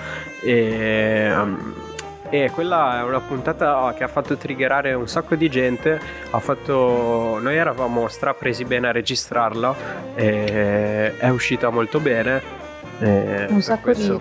e, 0.43 1.31
um, 1.33 1.89
e 2.31 2.49
quella 2.49 2.99
è 2.99 3.03
una 3.03 3.19
puntata 3.19 3.93
che 3.95 4.05
ha 4.05 4.07
fatto 4.07 4.37
triggerare 4.37 4.93
un 4.93 5.07
sacco 5.07 5.35
di 5.35 5.49
gente. 5.49 5.99
Ha 6.31 6.39
fatto 6.39 7.37
noi 7.41 7.57
eravamo 7.57 8.07
strapresi 8.07 8.63
bene 8.63 8.87
a 8.87 8.91
registrarla 8.91 9.75
e 10.15 11.17
è 11.17 11.27
uscita 11.27 11.69
molto 11.69 11.99
bene 11.99 12.41
e 12.99 13.47
Un 13.49 13.61
sacco 13.61 13.91
di, 13.91 14.07
di 14.07 14.19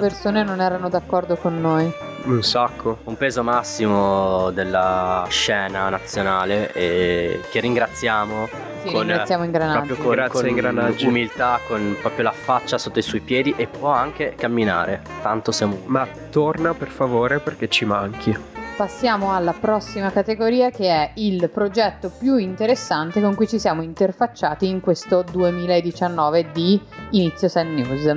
persone 0.00 0.44
non 0.44 0.60
erano 0.60 0.90
d'accordo 0.90 1.36
con 1.36 1.58
noi. 1.58 1.90
un 2.24 2.42
sacco. 2.42 2.98
Un 3.04 3.16
peso 3.16 3.42
massimo 3.42 4.50
della 4.50 5.24
scena 5.30 5.88
nazionale 5.88 6.72
e 6.72 7.40
che 7.50 7.60
ringraziamo 7.60 8.74
Con, 8.90 9.00
ringraziamo 9.00 9.44
Ingranaggi. 9.44 9.86
proprio 9.86 10.04
con, 10.06 10.14
Grazie, 10.14 10.40
con 10.40 10.48
Ingranaggi. 10.48 11.06
umiltà, 11.06 11.60
con 11.66 11.96
proprio 12.00 12.24
la 12.24 12.32
faccia 12.32 12.78
sotto 12.78 12.98
i 12.98 13.02
suoi 13.02 13.20
piedi 13.20 13.54
e 13.56 13.66
può 13.66 13.88
anche 13.90 14.34
camminare, 14.36 15.02
tanto 15.22 15.52
siamo 15.52 15.78
ma 15.86 16.06
torna 16.30 16.74
per 16.74 16.88
favore 16.88 17.38
perché 17.40 17.68
ci 17.68 17.84
manchi 17.84 18.36
Passiamo 18.76 19.34
alla 19.34 19.54
prossima 19.58 20.10
categoria 20.10 20.68
che 20.70 20.88
è 20.90 21.10
il 21.14 21.48
progetto 21.48 22.10
più 22.10 22.36
interessante 22.36 23.22
con 23.22 23.34
cui 23.34 23.48
ci 23.48 23.58
siamo 23.58 23.80
interfacciati 23.80 24.68
in 24.68 24.80
questo 24.80 25.22
2019 25.22 26.50
di 26.52 26.78
Inizio 27.12 27.48
Sun 27.48 27.72
News. 27.72 28.16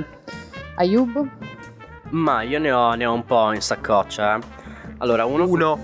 Ayub? 0.74 1.26
Ma 2.10 2.42
io 2.42 2.58
ne 2.58 2.72
ho, 2.72 2.92
ne 2.94 3.06
ho 3.06 3.14
un 3.14 3.24
po' 3.24 3.52
in 3.54 3.62
saccoccia. 3.62 4.36
eh. 4.36 4.40
Allora, 4.98 5.24
uno, 5.24 5.46
uno 5.48 5.78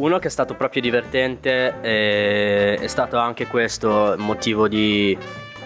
uno 0.00 0.18
che 0.18 0.28
è 0.28 0.30
stato 0.30 0.54
proprio 0.54 0.80
divertente 0.80 1.74
e 1.82 2.76
è 2.76 2.86
stato 2.86 3.18
anche 3.18 3.46
questo 3.46 4.14
motivo 4.18 4.66
di... 4.66 5.16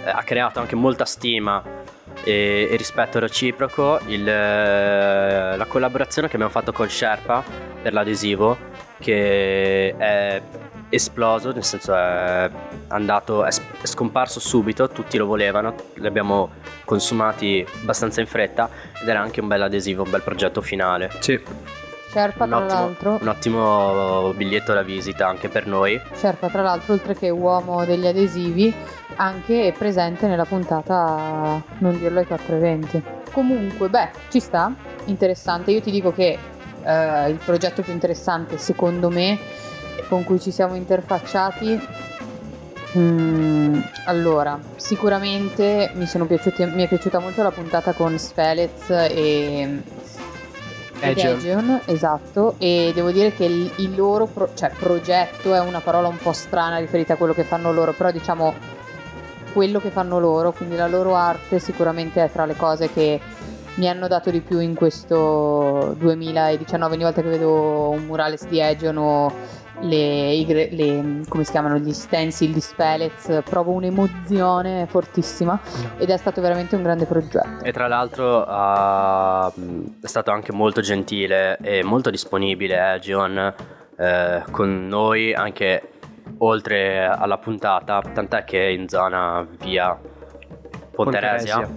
eh, 0.04 0.10
ha 0.10 0.22
creato 0.22 0.60
anche 0.60 0.74
molta 0.74 1.04
stima 1.04 1.62
e, 2.24 2.68
e 2.70 2.76
rispetto 2.76 3.18
reciproco 3.18 4.00
il, 4.06 4.26
eh, 4.28 5.56
la 5.56 5.64
collaborazione 5.66 6.28
che 6.28 6.34
abbiamo 6.34 6.52
fatto 6.52 6.72
con 6.72 6.88
Sherpa 6.88 7.42
per 7.80 7.92
l'adesivo 7.92 8.56
che 8.98 9.94
è 9.96 10.42
esploso, 10.88 11.52
nel 11.52 11.64
senso 11.64 11.94
è 11.94 12.48
andato, 12.88 13.44
è 13.44 13.50
scomparso 13.82 14.38
subito, 14.38 14.88
tutti 14.88 15.16
lo 15.18 15.26
volevano, 15.26 15.74
li 15.94 16.06
abbiamo 16.06 16.52
consumati 16.84 17.66
abbastanza 17.82 18.20
in 18.20 18.26
fretta 18.26 18.70
ed 19.02 19.08
era 19.08 19.20
anche 19.20 19.40
un 19.40 19.48
bel 19.48 19.62
adesivo, 19.62 20.04
un 20.04 20.10
bel 20.10 20.22
progetto 20.22 20.60
finale. 20.60 21.10
sì 21.18 21.82
Sherpa 22.14 22.46
tra 22.46 22.58
ottimo, 22.58 22.68
l'altro. 22.68 23.18
un 23.20 23.26
ottimo 23.26 24.32
biglietto 24.36 24.72
da 24.72 24.82
visita 24.82 25.26
anche 25.26 25.48
per 25.48 25.66
noi. 25.66 26.00
Sherpa 26.12 26.48
tra 26.48 26.62
l'altro 26.62 26.92
oltre 26.92 27.16
che 27.16 27.28
uomo 27.28 27.84
degli 27.84 28.06
adesivi 28.06 28.72
anche 29.16 29.66
è 29.66 29.72
presente 29.72 30.28
nella 30.28 30.44
puntata 30.44 31.60
Non 31.78 31.98
dirlo 31.98 32.20
ai 32.20 32.26
4 32.26 32.54
eventi. 32.54 33.02
Comunque, 33.32 33.88
beh, 33.88 34.10
ci 34.30 34.38
sta, 34.38 34.72
interessante. 35.06 35.72
Io 35.72 35.80
ti 35.80 35.90
dico 35.90 36.12
che 36.12 36.38
eh, 36.84 37.28
il 37.30 37.40
progetto 37.44 37.82
più 37.82 37.92
interessante 37.92 38.58
secondo 38.58 39.10
me 39.10 39.36
con 40.08 40.22
cui 40.22 40.38
ci 40.38 40.52
siamo 40.52 40.76
interfacciati 40.76 41.80
mm, 42.96 43.80
allora, 44.04 44.56
sicuramente 44.76 45.90
mi, 45.94 46.06
sono 46.06 46.26
piaciuti, 46.26 46.64
mi 46.66 46.84
è 46.84 46.88
piaciuta 46.88 47.18
molto 47.18 47.42
la 47.42 47.50
puntata 47.50 47.92
con 47.92 48.16
Svelez 48.16 48.88
e 48.90 49.82
Aegeon, 51.04 51.80
esatto, 51.84 52.54
e 52.58 52.92
devo 52.94 53.10
dire 53.10 53.32
che 53.32 53.44
il, 53.44 53.70
il 53.76 53.94
loro 53.94 54.26
pro- 54.26 54.50
cioè, 54.54 54.70
progetto 54.78 55.54
è 55.54 55.60
una 55.60 55.80
parola 55.80 56.08
un 56.08 56.16
po' 56.16 56.32
strana 56.32 56.78
riferita 56.78 57.14
a 57.14 57.16
quello 57.16 57.34
che 57.34 57.44
fanno 57.44 57.72
loro, 57.72 57.92
però 57.92 58.10
diciamo 58.10 58.54
quello 59.52 59.80
che 59.80 59.90
fanno 59.90 60.18
loro, 60.18 60.52
quindi 60.52 60.76
la 60.76 60.88
loro 60.88 61.14
arte 61.14 61.58
sicuramente 61.58 62.22
è 62.24 62.30
tra 62.30 62.44
le 62.44 62.56
cose 62.56 62.90
che 62.92 63.20
mi 63.76 63.88
hanno 63.88 64.08
dato 64.08 64.30
di 64.30 64.40
più 64.40 64.58
in 64.58 64.74
questo 64.74 65.94
2019, 65.98 66.94
ogni 66.94 67.04
volta 67.04 67.22
che 67.22 67.28
vedo 67.28 67.88
un 67.90 68.04
murales 68.04 68.46
di 68.46 68.60
Aegeon 68.60 68.96
o 68.96 69.32
le, 69.80 70.68
le- 70.70 71.20
come 71.28 71.44
si 71.44 71.50
chiamano, 71.50 71.78
gli 71.78 71.92
stencil 71.92 72.52
di 72.52 72.60
Spelez, 72.60 73.42
provo 73.44 73.72
un'emozione 73.72 74.86
fortissima 74.86 75.58
ed 75.98 76.10
è 76.10 76.16
stato 76.16 76.40
veramente 76.40 76.76
un 76.76 76.82
grande 76.82 77.04
progetto. 77.06 77.64
E 77.64 77.72
tra 77.72 77.88
l'altro 77.88 78.44
ha- 78.46 79.52
è 80.00 80.06
stato 80.06 80.30
anche 80.30 80.52
molto 80.52 80.80
gentile 80.80 81.56
e 81.60 81.82
molto 81.82 82.10
disponibile 82.10 82.94
eh, 82.94 82.98
Gion 83.00 83.54
eh, 83.96 84.42
con 84.50 84.86
noi 84.86 85.32
anche 85.34 85.88
oltre 86.38 87.06
alla 87.06 87.38
puntata, 87.38 88.00
tant'è 88.00 88.44
che 88.44 88.58
in 88.58 88.88
zona 88.88 89.46
via 89.60 89.98
Ponteresia 90.90 91.68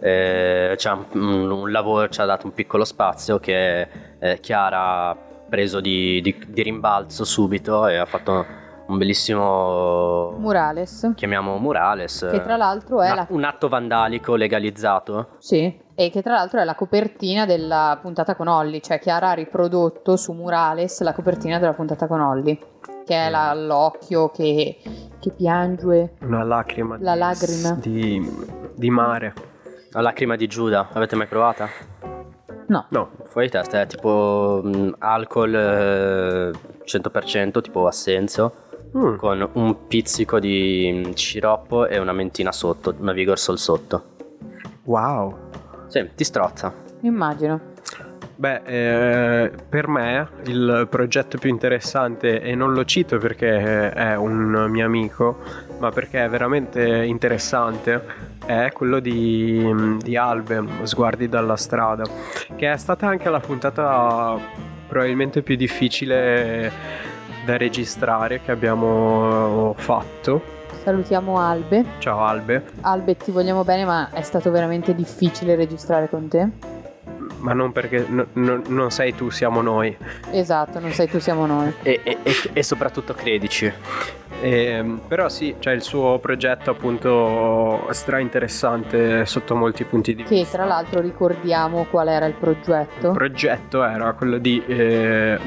eh, 0.00 0.74
c'è 0.76 0.90
un, 0.90 1.50
un 1.50 1.70
lavoro, 1.70 2.08
ci 2.08 2.20
ha 2.20 2.24
dato 2.24 2.46
un 2.46 2.52
piccolo 2.52 2.84
spazio 2.84 3.38
che 3.38 3.88
eh, 4.18 4.40
Chiara 4.40 5.16
preso 5.48 5.80
di, 5.80 6.20
di- 6.20 6.44
di 6.48 6.62
rimbalzo 6.62 7.24
subito 7.24 7.86
e 7.86 7.96
ha 7.96 8.04
fatto 8.06 8.44
un 8.86 8.98
bellissimo 8.98 10.32
Murales, 10.38 11.12
chiamiamo 11.16 11.56
murales 11.58 12.26
che 12.30 12.40
tra 12.42 12.56
l'altro 12.56 13.00
è 13.00 13.06
una- 13.10 13.14
la 13.16 13.26
un 13.30 13.42
atto 13.44 13.68
vandalico 13.68 14.34
legalizzato 14.36 15.30
Sì, 15.38 15.76
e 15.94 16.10
che 16.10 16.22
tra 16.22 16.34
l'altro 16.34 16.60
è 16.60 16.64
la 16.64 16.74
copertina 16.76 17.46
della 17.46 17.98
puntata 18.00 18.36
con 18.36 18.46
Olli, 18.46 18.80
cioè 18.82 18.98
Chiara 19.00 19.30
ha 19.30 19.34
riprodotto 19.34 20.16
su 20.16 20.32
Murales 20.32 21.00
la 21.02 21.12
copertina 21.14 21.58
della 21.58 21.72
puntata 21.72 22.06
con 22.06 22.20
Olli, 22.20 22.56
che 23.04 23.26
è 23.26 23.28
la- 23.30 23.54
l'occhio 23.54 24.28
che, 24.30 24.78
che 25.18 25.30
piange. 25.32 26.14
una 26.20 26.44
lacrima 26.44 26.96
La 27.00 27.14
di- 27.14 27.18
lacrima. 27.18 27.70
di, 27.80 28.30
di 28.74 28.90
mare 28.90 29.34
La 29.92 30.00
lacrima 30.00 30.36
di 30.36 30.46
Giuda, 30.46 30.88
l'avete 30.92 31.16
mai 31.16 31.26
provata? 31.26 31.68
No, 32.68 32.86
no 32.90 33.10
Fuori 33.24 33.46
di 33.46 33.52
testa, 33.52 33.80
è 33.80 33.86
tipo 33.86 34.60
mm, 34.64 34.92
alcol 34.98 35.54
eh, 35.54 36.50
100%, 36.84 37.60
tipo 37.60 37.86
assenso, 37.86 38.52
Mm. 38.96 39.16
con 39.16 39.46
un 39.54 39.86
pizzico 39.88 40.38
di 40.38 41.02
mm, 41.06 41.12
sciroppo 41.12 41.86
e 41.86 41.98
una 41.98 42.12
mentina 42.12 42.50
sotto, 42.52 42.94
una 42.98 43.12
Vigor 43.12 43.38
Sol 43.38 43.58
sotto. 43.58 44.02
wow 44.84 45.36
Sì, 45.88 46.08
ti 46.14 46.24
strozza. 46.24 46.72
immagino. 47.02 47.60
Beh, 48.38 48.60
eh, 48.64 49.50
per 49.66 49.88
me 49.88 50.28
il 50.44 50.86
progetto 50.90 51.38
più 51.38 51.48
interessante, 51.48 52.42
e 52.42 52.54
non 52.54 52.74
lo 52.74 52.84
cito 52.84 53.16
perché 53.16 53.90
è 53.90 54.14
un 54.14 54.66
mio 54.68 54.84
amico, 54.84 55.38
ma 55.78 55.90
perché 55.90 56.22
è 56.22 56.28
veramente 56.28 57.02
interessante, 57.04 58.04
è 58.44 58.70
quello 58.74 59.00
di, 59.00 59.96
di 60.02 60.16
Albe, 60.18 60.62
Sguardi 60.82 61.30
dalla 61.30 61.56
strada, 61.56 62.04
che 62.56 62.70
è 62.70 62.76
stata 62.76 63.06
anche 63.06 63.30
la 63.30 63.40
puntata 63.40 64.38
probabilmente 64.86 65.40
più 65.40 65.56
difficile 65.56 66.70
da 67.46 67.56
registrare 67.56 68.42
che 68.42 68.50
abbiamo 68.50 69.74
fatto. 69.78 70.54
Salutiamo 70.82 71.40
Albe. 71.40 71.84
Ciao 72.00 72.22
Albe. 72.22 72.64
Albe, 72.82 73.16
ti 73.16 73.30
vogliamo 73.30 73.64
bene, 73.64 73.86
ma 73.86 74.10
è 74.10 74.20
stato 74.20 74.50
veramente 74.50 74.94
difficile 74.94 75.54
registrare 75.56 76.10
con 76.10 76.28
te. 76.28 76.74
Ma 77.38 77.52
non 77.52 77.70
perché 77.72 78.04
no, 78.08 78.26
no, 78.32 78.62
non 78.68 78.90
sei 78.90 79.14
tu, 79.14 79.28
siamo 79.30 79.60
noi. 79.60 79.96
Esatto, 80.30 80.78
non 80.80 80.90
sei 80.92 81.08
tu, 81.08 81.18
siamo 81.18 81.44
noi. 81.46 81.72
E, 81.82 82.00
e, 82.02 82.18
e, 82.22 82.32
e 82.52 82.62
soprattutto 82.62 83.12
credici. 83.14 83.70
Eh, 84.40 84.98
però 85.06 85.28
sì, 85.28 85.54
c'è 85.58 85.72
il 85.72 85.82
suo 85.82 86.18
progetto 86.18 86.70
appunto 86.70 87.86
stra 87.92 88.18
interessante 88.18 89.24
sotto 89.26 89.54
molti 89.54 89.84
punti 89.84 90.14
di 90.14 90.22
Che 90.24 90.34
vista. 90.34 90.56
tra 90.58 90.66
l'altro 90.66 91.00
ricordiamo 91.00 91.84
qual 91.90 92.08
era 92.08 92.26
il 92.26 92.34
progetto. 92.34 93.08
Il 93.08 93.12
progetto 93.14 93.82
era 93.84 94.12
quello 94.12 94.38
di... 94.38 94.62
eh, 94.66 95.38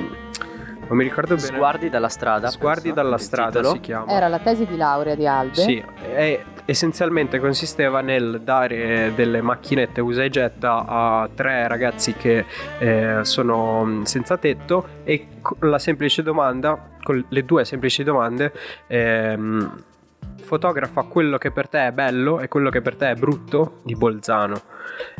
non 0.87 0.97
mi 0.97 1.03
ricordo 1.03 1.35
bene. 1.35 1.47
Sguardi 1.47 1.89
dalla 1.89 2.09
strada. 2.09 2.49
Sguardi 2.49 2.89
penso, 2.89 2.95
dalla 3.03 3.17
strada 3.19 3.49
titolo. 3.57 3.73
si 3.73 3.79
chiama. 3.79 4.11
Era 4.11 4.27
la 4.27 4.39
tesi 4.39 4.65
di 4.65 4.75
laurea 4.75 5.13
di 5.15 5.27
Albe. 5.27 5.53
Sì, 5.55 5.83
e 6.15 6.43
essenzialmente 6.69 7.39
consisteva 7.39 8.01
nel 8.01 8.41
dare 8.43 9.11
delle 9.15 9.41
macchinette 9.41 10.01
usa 10.01 10.23
e 10.23 10.29
getta 10.29 10.85
a 10.87 11.27
tre 11.33 11.67
ragazzi 11.67 12.13
che 12.13 12.45
eh, 12.77 13.19
sono 13.23 13.83
mh, 13.83 14.03
senza 14.03 14.37
tetto 14.37 14.87
e 15.03 15.27
con 15.41 15.67
la 15.67 15.79
semplice 15.79 16.21
domanda, 16.21 16.89
con 17.01 17.25
le 17.27 17.43
due 17.43 17.65
semplici 17.65 18.03
domande, 18.03 18.53
ehm, 18.85 19.83
fotografa 20.43 21.03
quello 21.03 21.39
che 21.39 21.49
per 21.49 21.67
te 21.69 21.87
è 21.87 21.91
bello 21.91 22.39
e 22.39 22.47
quello 22.47 22.69
che 22.69 22.81
per 22.81 22.95
te 22.95 23.11
è 23.11 23.15
brutto? 23.15 23.79
di 23.83 23.95
Bolzano. 23.95 24.61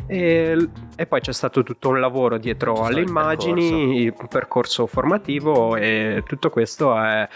E, 0.06 0.68
e 0.94 1.06
poi 1.06 1.20
c'è 1.20 1.32
stato 1.32 1.62
tutto 1.62 1.88
un 1.88 1.98
lavoro 1.98 2.38
dietro 2.38 2.74
C'è 2.74 2.86
alle 2.86 3.00
immagini, 3.00 4.06
un 4.08 4.28
percorso 4.28 4.86
formativo 4.86 5.74
e 5.74 6.22
tutto 6.26 6.50
questo 6.50 6.96
è- 6.96 7.28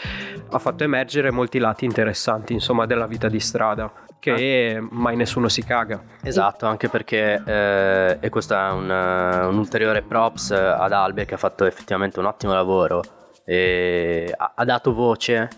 ha 0.50 0.58
fatto 0.58 0.84
emergere 0.84 1.30
molti 1.30 1.58
lati 1.58 1.84
interessanti 1.84 2.52
insomma 2.52 2.86
della 2.86 3.06
vita 3.06 3.28
di 3.28 3.40
strada 3.40 4.03
che 4.32 4.78
mai 4.90 5.16
nessuno 5.16 5.48
si 5.48 5.62
caga. 5.62 6.02
Esatto, 6.22 6.66
anche 6.66 6.88
perché, 6.88 7.42
eh, 7.44 8.16
e 8.20 8.28
questo 8.30 8.54
è 8.54 8.70
un, 8.70 8.90
eh, 8.90 9.44
un 9.44 9.58
ulteriore 9.58 10.00
props 10.00 10.52
ad 10.52 10.92
Albe 10.92 11.26
che 11.26 11.34
ha 11.34 11.38
fatto 11.38 11.66
effettivamente 11.66 12.20
un 12.20 12.26
ottimo 12.26 12.54
lavoro, 12.54 13.02
e 13.44 14.32
ha, 14.34 14.52
ha 14.54 14.64
dato 14.64 14.94
voce, 14.94 15.48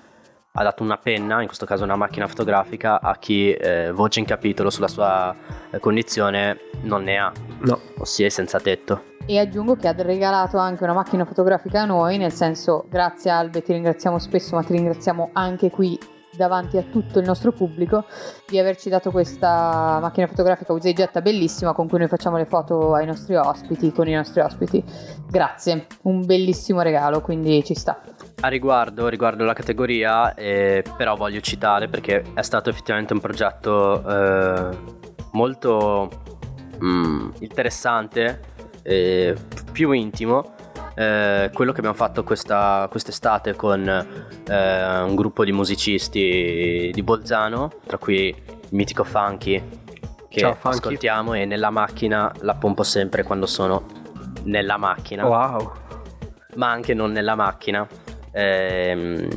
ha 0.52 0.62
dato 0.62 0.82
una 0.82 0.96
penna, 0.96 1.40
in 1.40 1.46
questo 1.46 1.64
caso 1.64 1.84
una 1.84 1.94
macchina 1.94 2.26
fotografica, 2.26 3.00
a 3.00 3.16
chi 3.16 3.52
eh, 3.52 3.92
voce 3.92 4.18
in 4.18 4.26
capitolo 4.26 4.70
sulla 4.70 4.88
sua 4.88 5.34
eh, 5.70 5.78
condizione 5.78 6.58
non 6.82 7.04
ne 7.04 7.18
ha, 7.18 7.32
No, 7.60 7.80
ossia 7.98 8.26
è 8.26 8.30
senza 8.30 8.58
tetto. 8.58 9.14
E 9.26 9.38
aggiungo 9.38 9.76
che 9.76 9.88
ha 9.88 9.94
regalato 9.96 10.58
anche 10.58 10.82
una 10.82 10.92
macchina 10.92 11.24
fotografica 11.24 11.82
a 11.82 11.84
noi, 11.84 12.16
nel 12.16 12.32
senso 12.32 12.86
grazie 12.88 13.30
Albe, 13.30 13.62
ti 13.62 13.72
ringraziamo 13.72 14.18
spesso, 14.18 14.56
ma 14.56 14.62
ti 14.62 14.72
ringraziamo 14.72 15.30
anche 15.32 15.70
qui 15.70 15.98
davanti 16.36 16.76
a 16.76 16.82
tutto 16.82 17.18
il 17.18 17.26
nostro 17.26 17.52
pubblico 17.52 18.04
di 18.46 18.58
averci 18.58 18.88
dato 18.88 19.10
questa 19.10 19.98
macchina 20.00 20.26
fotografica 20.26 20.72
usa 20.72 20.90
bellissima 21.20 21.72
con 21.72 21.88
cui 21.88 21.98
noi 21.98 22.08
facciamo 22.08 22.36
le 22.36 22.46
foto 22.46 22.94
ai 22.94 23.06
nostri 23.06 23.34
ospiti, 23.34 23.92
con 23.92 24.08
i 24.08 24.12
nostri 24.12 24.40
ospiti. 24.40 24.82
Grazie, 25.28 25.86
un 26.02 26.24
bellissimo 26.24 26.82
regalo, 26.82 27.20
quindi 27.20 27.64
ci 27.64 27.74
sta. 27.74 28.00
A 28.40 28.48
riguardo, 28.48 29.08
riguardo 29.08 29.44
la 29.44 29.54
categoria, 29.54 30.34
eh, 30.34 30.84
però 30.96 31.16
voglio 31.16 31.40
citare 31.40 31.88
perché 31.88 32.22
è 32.34 32.42
stato 32.42 32.70
effettivamente 32.70 33.12
un 33.12 33.20
progetto 33.20 34.06
eh, 34.06 34.76
molto 35.32 36.10
mm, 36.82 37.30
interessante, 37.40 38.40
eh, 38.82 39.34
più 39.72 39.90
intimo. 39.92 40.54
Eh, 40.96 41.50
quello 41.52 41.72
che 41.72 41.78
abbiamo 41.78 41.96
fatto 41.96 42.24
questa, 42.24 42.86
quest'estate 42.90 43.54
con 43.54 43.86
eh, 43.86 45.00
un 45.02 45.14
gruppo 45.14 45.44
di 45.44 45.52
musicisti 45.52 46.90
di 46.92 47.02
Bolzano, 47.02 47.70
tra 47.86 47.98
cui 47.98 48.28
il 48.28 48.68
mitico 48.70 49.04
Funky, 49.04 49.62
che 50.28 50.40
Ciao, 50.40 50.54
Funky. 50.54 50.78
ascoltiamo 50.78 51.34
e 51.34 51.44
nella 51.44 51.68
macchina 51.68 52.32
la 52.40 52.54
pompo 52.54 52.82
sempre 52.82 53.22
quando 53.24 53.44
sono 53.44 53.84
nella 54.44 54.76
macchina 54.76 55.26
wow. 55.26 55.72
ma 56.54 56.70
anche 56.70 56.94
non 56.94 57.12
nella 57.12 57.34
macchina. 57.34 57.86
Ehm, 58.32 59.28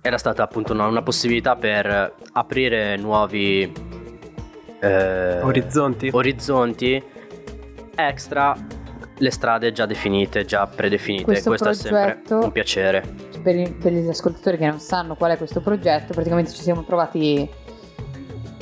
era 0.00 0.18
stata 0.18 0.44
appunto 0.44 0.72
una, 0.72 0.86
una 0.86 1.02
possibilità 1.02 1.56
per 1.56 2.14
aprire 2.32 2.96
nuovi 2.96 3.72
eh, 4.78 5.40
Orizzonti? 5.42 6.10
orizzonti 6.12 7.02
extra 7.96 8.56
le 9.18 9.30
strade 9.30 9.72
già 9.72 9.86
definite, 9.86 10.44
già 10.44 10.66
predefinite. 10.66 11.24
Questo 11.24 11.50
Questo, 11.50 11.68
è 11.70 11.74
sempre 11.74 12.20
progetto- 12.22 12.44
un 12.44 12.52
piacere. 12.52 13.14
Per, 13.42 13.56
i- 13.56 13.70
per 13.72 13.92
gli 13.92 14.08
ascoltatori 14.08 14.56
che 14.58 14.66
non 14.66 14.80
sanno 14.80 15.14
qual 15.16 15.32
è 15.32 15.36
questo 15.36 15.60
progetto, 15.60 16.12
praticamente 16.12 16.50
ci 16.52 16.62
siamo 16.62 16.84
trovati 16.84 17.48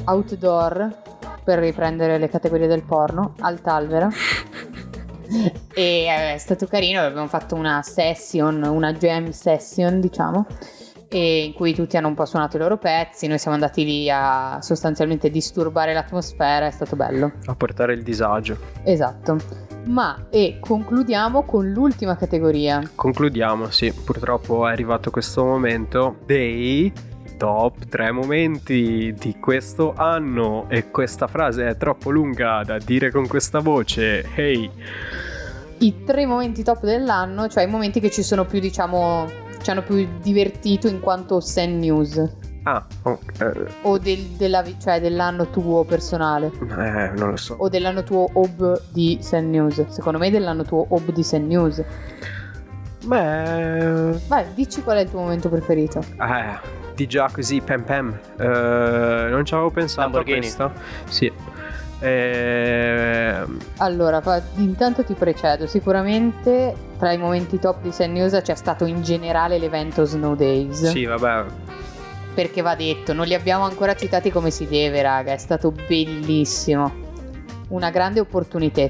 outdoor 0.05 1.03
per 1.43 1.59
riprendere 1.59 2.19
le 2.19 2.29
categorie 2.29 2.67
del 2.67 2.83
porno 2.83 3.35
al 3.40 3.61
Talvera. 3.61 4.09
e 5.75 5.83
eh, 6.05 6.35
è 6.35 6.38
stato 6.38 6.67
carino, 6.67 7.01
abbiamo 7.01 7.29
fatto 7.29 7.55
una 7.55 7.83
session, 7.83 8.62
una 8.62 8.93
jam 8.93 9.31
session, 9.31 10.01
diciamo, 10.01 10.47
e 11.09 11.45
in 11.45 11.53
cui 11.53 11.75
tutti 11.75 11.97
hanno 11.97 12.09
un 12.09 12.14
po' 12.14 12.25
suonato 12.25 12.57
i 12.57 12.61
loro 12.61 12.77
pezzi, 12.77 13.27
noi 13.27 13.38
siamo 13.38 13.57
andati 13.57 13.85
lì 13.85 14.11
a 14.11 14.59
sostanzialmente 14.61 15.31
disturbare 15.31 15.93
l'atmosfera, 15.93 16.67
è 16.67 16.71
stato 16.71 16.97
bello. 16.97 17.33
A 17.47 17.55
portare 17.55 17.95
il 17.95 18.03
disagio. 18.03 18.57
Esatto. 18.85 19.37
Ma 19.85 20.27
e 20.31 20.59
concludiamo 20.61 21.42
con 21.42 21.70
l'ultima 21.70 22.16
categoria. 22.16 22.83
Concludiamo, 22.94 23.70
sì, 23.70 23.92
purtroppo 23.92 24.66
è 24.66 24.73
arrivato 24.73 25.11
questo 25.11 25.44
momento 25.44 26.16
dei 26.25 26.92
top 27.37 27.87
3 27.88 28.11
momenti 28.12 29.14
di 29.18 29.37
questo 29.38 29.92
anno 29.94 30.66
e 30.68 30.90
questa 30.90 31.27
frase 31.27 31.66
è 31.66 31.77
troppo 31.77 32.11
lunga 32.11 32.62
da 32.64 32.79
dire 32.79 33.11
con 33.11 33.27
questa 33.27 33.59
voce. 33.59 34.25
Hey, 34.35 34.70
i 35.79 36.05
tre 36.05 36.25
momenti 36.25 36.62
top 36.62 36.85
dell'anno, 36.85 37.49
cioè 37.49 37.64
i 37.64 37.68
momenti 37.68 38.01
che 38.01 38.11
ci 38.11 38.23
sono 38.23 38.47
più, 38.47 38.61
diciamo, 38.61 39.27
ci 39.61 39.70
hanno 39.70 39.83
più 39.83 40.07
divertito 40.23 40.88
in 40.88 41.01
quanto 41.01 41.40
Sen 41.40 41.79
News 41.79 42.42
ah, 42.64 42.85
oh, 43.03 43.18
eh, 43.40 43.53
o 43.83 43.98
del, 43.98 44.18
della 44.37 44.62
cioè 44.81 45.00
dell'anno 45.00 45.48
tuo 45.50 45.85
personale 45.85 46.50
eh, 46.61 47.11
non 47.16 47.31
lo 47.31 47.37
so. 47.37 47.55
o 47.59 47.68
dell'anno 47.68 48.03
tuo 48.03 48.29
ob 48.33 48.81
di 48.90 49.18
Sen 49.20 49.50
News. 49.50 49.87
Secondo 49.88 50.18
me 50.18 50.31
dell'anno 50.31 50.64
tuo 50.64 50.85
ob 50.88 51.11
di 51.12 51.22
Sen 51.22 51.46
News. 51.46 51.83
Beh, 53.05 54.18
Vai, 54.29 54.44
dici 54.55 54.83
qual 54.83 54.96
è 54.96 55.00
il 55.00 55.11
tuo 55.11 55.20
momento 55.20 55.48
preferito. 55.50 55.98
eh, 56.20 56.59
di 56.94 57.07
già 57.07 57.29
così, 57.31 57.61
pam 57.61 57.83
pam. 57.83 58.18
Eh, 58.38 59.29
non 59.31 59.44
ci 59.44 59.53
avevo 59.55 59.70
pensato 59.70 60.00
Lamborghini. 60.03 60.37
a 60.38 60.40
questo. 60.40 60.72
Sì. 61.07 61.33
Eh, 62.00 63.44
Allora, 63.79 64.20
fa- 64.20 64.42
intanto 64.57 65.05
ti 65.05 65.14
precedo. 65.14 65.66
Sicuramente 65.66 66.74
tra 66.98 67.12
i 67.12 67.18
momenti 67.18 67.59
top 67.59 67.83
di 67.83 67.92
Sen 67.92 68.12
News 68.12 68.38
c'è 68.42 68.55
stato 68.55 68.85
in 68.87 69.03
generale 69.03 69.59
l'evento 69.59 70.05
Snow 70.05 70.35
Days. 70.35 70.87
sì, 70.90 71.05
vabbè, 71.05 71.44
Perché 72.35 72.62
va 72.62 72.75
detto, 72.75 73.12
non 73.12 73.27
li 73.27 73.35
abbiamo 73.35 73.64
ancora 73.64 73.94
citati 73.94 74.31
come 74.31 74.51
si 74.51 74.66
deve, 74.66 75.01
raga. 75.03 75.33
È 75.33 75.38
stato 75.38 75.70
bellissimo. 75.73 76.92
Una 77.68 77.90
grande 77.90 78.20
opportunità. 78.20 78.81
Eh, 78.83 78.88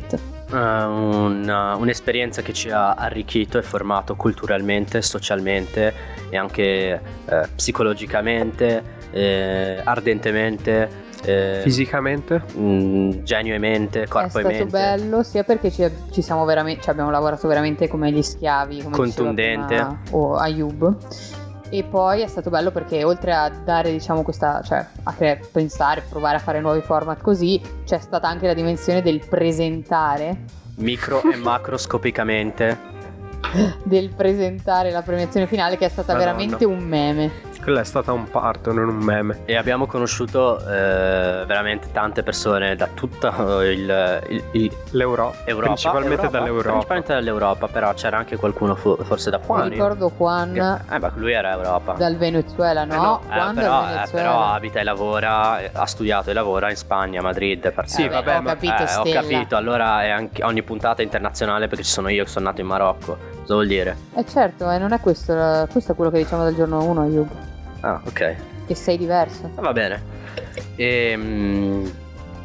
una- 0.50 1.74
un'esperienza 1.76 2.42
che 2.42 2.52
ci 2.52 2.70
ha 2.70 2.94
arricchito 2.94 3.58
e 3.58 3.62
formato 3.62 4.14
culturalmente, 4.16 5.02
socialmente 5.02 5.92
e 6.30 6.36
anche 6.36 7.00
eh, 7.26 7.48
psicologicamente, 7.54 8.82
eh, 9.10 9.80
ardentemente, 9.84 11.02
eh, 11.24 11.60
fisicamente. 11.62 12.42
mh, 12.54 13.22
genuemente, 13.22 14.06
corpo 14.08 14.38
è 14.38 14.40
e 14.40 14.42
stato 14.42 14.48
mente. 14.48 14.64
bello 14.70 15.22
sia 15.22 15.44
perché 15.44 15.70
ci, 15.70 15.88
ci 16.10 16.22
siamo 16.22 16.44
veramente, 16.44 16.82
ci 16.82 16.90
abbiamo 16.90 17.10
lavorato 17.10 17.46
veramente 17.48 17.88
come 17.88 18.10
gli 18.10 18.22
schiavi, 18.22 18.82
come 18.82 18.96
Contundente. 18.96 19.74
prima 19.74 20.00
o 20.10 20.34
Ayub. 20.36 20.96
E 21.74 21.82
poi 21.82 22.20
è 22.20 22.28
stato 22.28 22.50
bello 22.50 22.70
perché 22.70 23.02
oltre 23.02 23.34
a 23.34 23.48
dare, 23.48 23.90
diciamo, 23.90 24.22
questa, 24.22 24.62
cioè 24.62 24.86
a 25.02 25.12
cre- 25.12 25.40
pensare, 25.50 26.04
provare 26.08 26.36
a 26.36 26.38
fare 26.38 26.60
nuovi 26.60 26.80
format 26.80 27.20
così, 27.20 27.60
c'è 27.84 27.98
stata 27.98 28.28
anche 28.28 28.46
la 28.46 28.54
dimensione 28.54 29.02
del 29.02 29.26
presentare, 29.28 30.44
Micro 30.76 31.20
e 31.22 31.34
macroscopicamente. 31.34 32.78
del 33.82 34.14
presentare 34.14 34.92
la 34.92 35.02
premiazione 35.02 35.48
finale 35.48 35.76
che 35.76 35.86
è 35.86 35.88
stata 35.88 36.12
Madonna. 36.12 36.32
veramente 36.32 36.64
un 36.64 36.78
meme. 36.78 37.43
Quella 37.64 37.80
è 37.80 37.84
stata 37.84 38.12
un 38.12 38.28
parto, 38.28 38.74
non 38.74 38.88
un 38.90 38.96
meme. 38.98 39.40
E 39.46 39.56
abbiamo 39.56 39.86
conosciuto 39.86 40.58
eh, 40.60 41.44
veramente 41.46 41.90
tante 41.92 42.22
persone 42.22 42.76
da 42.76 42.88
tutta 42.92 43.32
il, 43.64 44.20
il, 44.28 44.44
il 44.52 44.72
L'Europa. 44.90 45.38
Europa. 45.46 45.66
Principalmente 45.68 46.14
Europa, 46.26 46.38
dall'Europa. 46.38 46.68
Principalmente 46.68 47.12
dall'Europa, 47.14 47.68
però 47.68 47.94
c'era 47.94 48.18
anche 48.18 48.36
qualcuno 48.36 48.74
fu- 48.74 49.02
forse 49.02 49.30
da 49.30 49.38
Mi 49.38 49.44
fuori. 49.44 49.68
ricordo 49.70 50.12
Juan 50.14 50.52
Che- 50.52 50.94
eh, 50.94 50.98
ma 50.98 51.10
lui 51.14 51.32
era 51.32 51.52
Europa. 51.52 51.94
dal 51.94 52.16
Venezuela, 52.18 52.84
no? 52.84 53.20
Eh, 53.30 53.34
Juan 53.34 53.54
però, 53.54 53.70
dal 53.80 53.82
eh, 53.84 53.92
Venezuela. 53.94 54.28
però 54.28 54.44
abita 54.44 54.80
e 54.80 54.82
lavora, 54.84 55.60
eh, 55.60 55.70
ha 55.72 55.86
studiato 55.86 56.28
e 56.28 56.32
lavora 56.34 56.68
in 56.68 56.76
Spagna, 56.76 57.20
a 57.20 57.22
Madrid. 57.22 57.60
perché- 57.72 57.88
Sì, 57.88 58.04
Eh, 58.04 58.08
vabbè, 58.10 58.36
ho 58.36 58.42
ma- 58.42 58.50
capito, 58.50 58.74
Eh, 58.82 58.94
ho 58.96 59.10
capito, 59.10 59.56
allora 59.56 60.02
è 60.02 60.10
anche, 60.10 60.44
ogni 60.44 60.62
puntata 60.62 61.00
è 61.00 61.04
internazionale 61.04 61.66
perché 61.68 61.82
ci 61.84 61.90
sono 61.90 62.08
io 62.10 62.24
che 62.24 62.30
sono 62.30 62.44
nato 62.44 62.60
in 62.60 62.66
Marocco. 62.66 63.16
Cosa 63.40 63.54
vuol 63.54 63.66
dire? 63.68 63.96
Eh 64.16 64.26
certo, 64.26 64.70
eh, 64.70 64.76
non 64.76 64.92
è 64.92 65.00
questo, 65.00 65.66
questo 65.70 65.92
è 65.92 65.94
quello 65.94 66.10
che 66.10 66.18
diciamo 66.18 66.42
dal 66.44 66.54
giorno 66.54 66.82
1, 66.84 67.00
Ayub, 67.02 67.28
Ah, 67.84 68.00
ok. 68.04 68.36
che 68.66 68.74
sei 68.74 68.96
diverso. 68.96 69.50
Va 69.56 69.72
bene. 69.72 70.02
Ehm, 70.76 71.90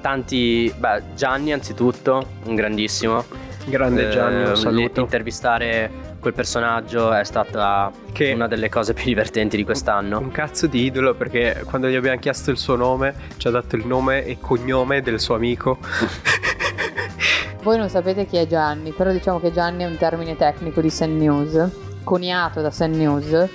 tanti. 0.02 0.74
Beh, 0.78 1.02
Gianni, 1.16 1.54
anzitutto, 1.54 2.26
un 2.46 2.56
grandissimo. 2.56 3.24
Grande 3.66 4.10
Gianni, 4.10 4.44
Eh, 4.44 4.50
un 4.50 4.58
saluto. 4.58 5.00
Intervistare 5.00 6.08
quel 6.20 6.34
personaggio 6.34 7.14
è 7.14 7.24
stata 7.24 7.90
Che- 8.12 8.34
una 8.34 8.48
delle 8.48 8.68
cose 8.68 8.94
più 8.94 9.06
divertenti 9.06 9.56
di 9.56 9.64
quest'anno. 9.64 10.20
Un 10.20 10.32
cazzo 10.32 10.68
di 10.68 10.84
idolo 10.84 11.14
perché 11.16 11.62
quando 11.66 11.88
gli 11.88 11.96
abbiamo 11.96 12.20
chiesto 12.20 12.52
il 12.52 12.58
suo 12.58 12.76
nome 12.76 13.14
ci 13.38 13.48
ha 13.48 13.52
dato 13.52 13.76
il 13.78 13.86
nome 13.88 14.26
e 14.26 14.38
cognome 14.42 15.02
del 15.02 15.20
suo 15.22 15.36
amico. 15.36 15.78
Voi 17.64 17.78
non 17.78 17.90
sapete 17.90 18.26
chi 18.26 18.38
è 18.38 18.48
Gianni, 18.48 18.92
però 18.92 19.12
diciamo 19.12 19.40
che 19.40 19.52
Gianni 19.52 19.84
è 19.84 19.86
un 19.88 19.98
termine 19.98 20.36
tecnico 20.36 20.82
di 20.82 20.90
Sun 20.90 21.18
News, 21.18 21.70
coniato 22.04 22.62
da 22.62 22.72
Sun 22.72 22.92
News, 22.92 23.48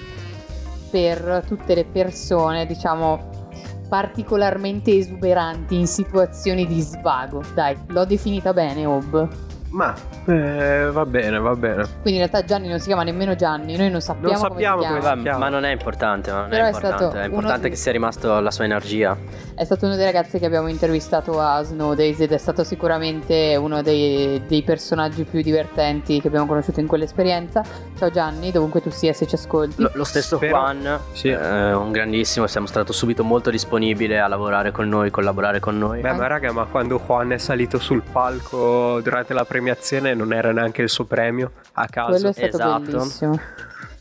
per 0.95 1.43
tutte 1.45 1.75
le 1.75 1.85
persone, 1.87 2.67
diciamo, 2.67 3.49
particolarmente 3.89 4.97
esuberanti 4.97 5.75
in 5.75 5.89
situazioni 5.89 6.69
di 6.69 6.81
svago. 6.81 7.43
Dai, 7.53 7.77
l'ho 7.89 8.05
definita 8.05 8.53
bene, 8.53 8.87
Ob. 8.87 9.29
Ma 9.75 9.93
eh, 10.27 10.89
va 10.93 11.05
bene, 11.05 11.37
va 11.41 11.57
bene. 11.57 11.83
Quindi 12.01 12.13
in 12.13 12.19
realtà 12.19 12.45
Gianni 12.45 12.69
non 12.69 12.79
si 12.79 12.87
chiama 12.87 13.03
nemmeno 13.03 13.35
Gianni, 13.35 13.77
noi 13.77 13.91
non 13.91 14.01
sappiamo, 14.01 14.29
Non 14.29 14.37
sappiamo 14.41 14.77
come 14.77 14.87
si 14.87 14.95
come 14.95 15.01
chiama. 15.01 15.17
si 15.17 15.23
chiama. 15.23 15.39
ma 15.39 15.49
non 15.49 15.65
è 15.65 15.73
importante, 15.73 16.31
ma 16.31 16.41
non 16.43 16.49
Però 16.49 16.63
è 16.63 16.67
è 16.67 16.71
importante. 16.71 17.05
È 17.05 17.09
uno 17.25 17.25
importante 17.25 17.63
di- 17.65 17.71
che 17.71 17.77
sia 17.77 17.91
rimasto 17.93 18.39
la 18.41 18.51
sua 18.53 18.65
energia. 18.65 19.17
È 19.57 19.65
stato 19.65 19.87
uno 19.87 19.97
dei 19.97 20.05
ragazzi 20.05 20.39
che 20.39 20.47
abbiamo 20.47 20.69
intervistato 20.69 21.41
a 21.41 21.61
Snow 21.65 21.95
Days 21.95 22.21
ed 22.21 22.31
è 22.31 22.39
stato 22.39 22.63
sicuramente 22.63 23.57
uno 23.57 23.83
dei, 23.83 24.43
dei 24.47 24.63
personaggi 24.63 25.25
più 25.25 25.43
divertenti 25.43 26.21
che 26.21 26.29
abbiamo 26.29 26.47
conosciuto 26.47 26.79
in 26.79 26.87
quell'esperienza. 26.87 27.63
Ciao 27.99 28.11
Gianni, 28.11 28.53
dovunque 28.53 28.81
tu 28.81 28.91
sia 28.91 29.13
se 29.13 29.27
ci 29.27 29.35
ascolti. 29.35 29.83
Lo, 29.83 29.91
lo 29.95 30.05
stesso 30.05 30.37
Spero- 30.37 30.53
Juan, 30.57 30.99
Sì. 31.13 31.29
eh, 31.29 31.73
un 31.73 31.91
grandissimo, 31.91 32.47
siamo 32.47 32.67
stato 32.69 32.93
subito 32.93 33.25
molto 33.25 33.51
disponibile 33.51 34.21
a 34.21 34.29
lavorare 34.29 34.71
con 34.71 34.89
noi, 34.89 35.11
collaborare 35.11 35.59
con 35.59 35.77
noi. 35.79 36.01
Beh, 36.01 36.13
ma 36.13 36.29
raga, 36.29 36.53
ma 36.53 36.65
quando 36.65 37.01
Juan 37.05 37.33
è 37.33 37.39
salito 37.39 37.79
sul 37.81 38.03
palco 38.03 39.01
durante 39.03 39.35
la 39.35 39.45
premiazione 39.65 40.15
non 40.15 40.33
era 40.33 40.53
neanche 40.53 40.83
il 40.83 40.91
suo 40.91 41.05
premio 41.05 41.53
a 41.73 41.87
caso. 41.89 42.11
Quello 42.11 42.29
è 42.29 42.33
stato 42.33 42.57
esatto. 42.57 42.81
bellissimo. 42.81 43.41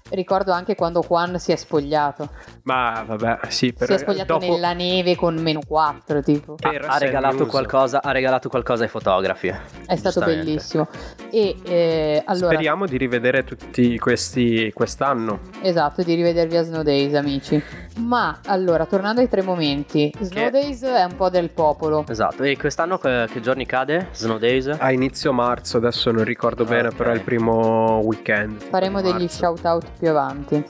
Ricordo 0.09 0.51
anche 0.51 0.75
quando 0.75 1.01
Juan 1.01 1.39
si 1.39 1.53
è 1.53 1.55
spogliato. 1.55 2.29
Ma 2.63 3.03
vabbè, 3.07 3.39
sì, 3.47 3.73
per 3.73 3.87
si 3.87 3.93
è 3.93 3.97
spogliato 3.97 4.33
dopo- 4.33 4.45
nella 4.53 4.73
neve 4.73 5.15
con 5.15 5.35
meno 5.37 5.61
4, 5.65 6.21
tipo. 6.21 6.55
Ha, 6.61 6.69
ha 6.69 6.97
regalato 6.97 7.47
qualcosa, 7.47 8.01
ha 8.03 8.11
regalato 8.11 8.47
qualcosa 8.47 8.83
ai 8.83 8.89
fotografi. 8.89 9.51
È 9.87 9.95
stato 9.95 10.19
bellissimo. 10.19 10.87
E 11.31 11.55
eh, 11.63 12.21
allora, 12.25 12.51
Speriamo 12.53 12.85
di 12.85 12.97
rivedere 12.97 13.43
tutti 13.43 13.97
questi 13.97 14.71
quest'anno. 14.71 15.39
esatto, 15.61 16.03
di 16.03 16.13
rivedervi 16.13 16.57
a 16.57 16.63
Snow 16.63 16.83
Days, 16.83 17.13
amici. 17.15 17.63
Ma 17.97 18.39
allora, 18.45 18.85
tornando 18.85 19.21
ai 19.21 19.29
tre 19.29 19.41
momenti, 19.43 20.11
Snow 20.19 20.45
Che- 20.45 20.49
Days 20.49 20.83
è 20.83 21.03
un 21.03 21.15
po' 21.15 21.29
del 21.29 21.49
popolo. 21.51 22.03
Esatto, 22.07 22.43
e 22.43 22.57
quest'anno 22.57 22.97
che, 22.97 23.27
che 23.31 23.39
giorni 23.39 23.65
cade? 23.65 24.09
Snow 24.13 24.37
Days? 24.37 24.67
A 24.77 24.91
inizio 24.91 25.31
marzo, 25.31 25.77
adesso 25.77 26.11
non 26.11 26.23
ricordo 26.23 26.65
bene, 26.65 26.87
Ok. 26.87 26.95
però 26.95 27.11
è 27.11 27.13
il 27.13 27.21
primo 27.21 28.01
weekend. 28.03 28.61
Faremo 28.63 29.01
degli 29.01 29.11
marzo. 29.11 29.27
shout 29.27 29.65
out 29.65 29.85
più 29.99 30.09
avanti. 30.09 30.63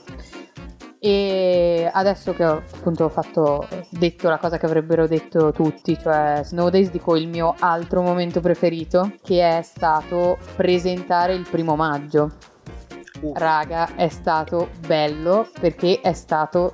E 1.00 1.90
adesso 1.92 2.34
che 2.34 2.46
ho 2.46 2.64
appunto 2.74 3.10
fatto, 3.10 3.68
detto 3.90 4.30
la 4.30 4.38
cosa 4.38 4.58
che 4.58 4.66
avrebbero 4.66 5.06
detto 5.06 5.52
tutti, 5.52 5.98
cioè 6.00 6.42
Snow 6.44 6.70
Days, 6.70 6.92
dico 6.92 7.18
il 7.18 7.28
mio 7.28 7.56
altro 7.60 8.02
momento 8.02 8.40
preferito, 8.40 9.12
che 9.22 9.58
è 9.58 9.62
stato 9.64 10.38
presentare 10.56 11.34
il 11.34 11.46
primo 11.50 11.76
maggio. 11.76 12.32
Uh. 13.20 13.34
Raga, 13.36 13.96
è 13.96 14.08
stato 14.08 14.70
bello 14.86 15.48
perché 15.60 16.00
è 16.02 16.14
stato 16.14 16.74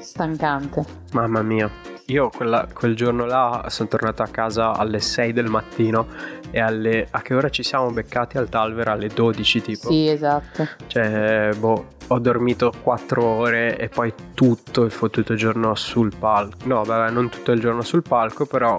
stancante. 0.00 0.84
Mamma 1.12 1.42
mia. 1.42 1.70
Io 2.06 2.30
quella- 2.30 2.66
quel 2.72 2.94
giorno 2.96 3.26
là 3.26 3.66
sono 3.68 3.88
tornato 3.88 4.22
a 4.22 4.28
casa 4.28 4.72
alle 4.72 4.98
6 4.98 5.32
del 5.32 5.48
mattino 5.48 6.06
e 6.50 6.58
alle... 6.60 7.06
a 7.10 7.20
che 7.20 7.34
ora 7.34 7.50
ci 7.50 7.62
siamo 7.62 7.90
beccati 7.90 8.38
al 8.38 8.48
Talver? 8.48 8.88
Alle 8.88 9.08
12 9.08 9.60
tipo. 9.60 9.88
Sì, 9.90 10.08
esatto. 10.08 10.66
Cioè, 10.86 11.50
boh, 11.58 11.86
ho 12.06 12.18
dormito 12.18 12.72
4 12.82 13.22
ore 13.22 13.76
e 13.76 13.88
poi 13.88 14.14
tutto 14.32 14.84
il 14.84 14.90
fottuto 14.90 15.34
giorno 15.34 15.74
sul 15.74 16.12
palco. 16.18 16.56
No, 16.64 16.82
vabbè, 16.82 17.10
non 17.12 17.28
tutto 17.28 17.52
il 17.52 17.60
giorno 17.60 17.82
sul 17.82 18.02
palco, 18.02 18.46
però 18.46 18.74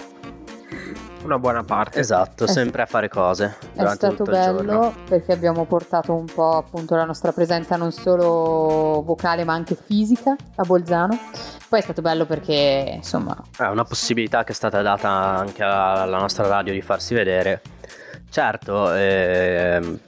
una 1.23 1.37
buona 1.39 1.63
parte. 1.63 1.99
Esatto, 1.99 2.45
È 2.45 2.47
sempre 2.47 2.81
a 2.81 2.85
fare 2.85 3.09
cose 3.09 3.55
È 3.73 3.77
durante 3.77 3.95
stato 4.07 4.23
bello 4.23 4.63
giorno. 4.63 4.93
perché 5.07 5.31
abbiamo 5.33 5.65
portato 5.65 6.13
un 6.13 6.25
po' 6.25 6.57
appunto 6.57 6.95
la 6.95 7.05
nostra 7.05 7.31
presenza 7.31 7.75
non 7.75 7.91
solo 7.91 9.01
vocale 9.05 9.43
ma 9.43 9.53
anche 9.53 9.75
fisica 9.75 10.35
a 10.55 10.63
Bolzano. 10.63 11.17
Poi 11.67 11.79
è 11.79 11.83
stato 11.83 12.01
bello 12.01 12.25
perché 12.25 12.93
insomma 12.95 13.35
È 13.57 13.63
una 13.65 13.83
possibilità 13.83 14.43
che 14.43 14.51
è 14.53 14.55
stata 14.55 14.81
data 14.81 15.09
anche 15.09 15.63
alla 15.63 16.17
nostra 16.17 16.47
radio 16.47 16.73
di 16.73 16.81
farsi 16.81 17.13
vedere. 17.13 17.61
Certo, 18.31 18.93
ehm, 18.93 19.99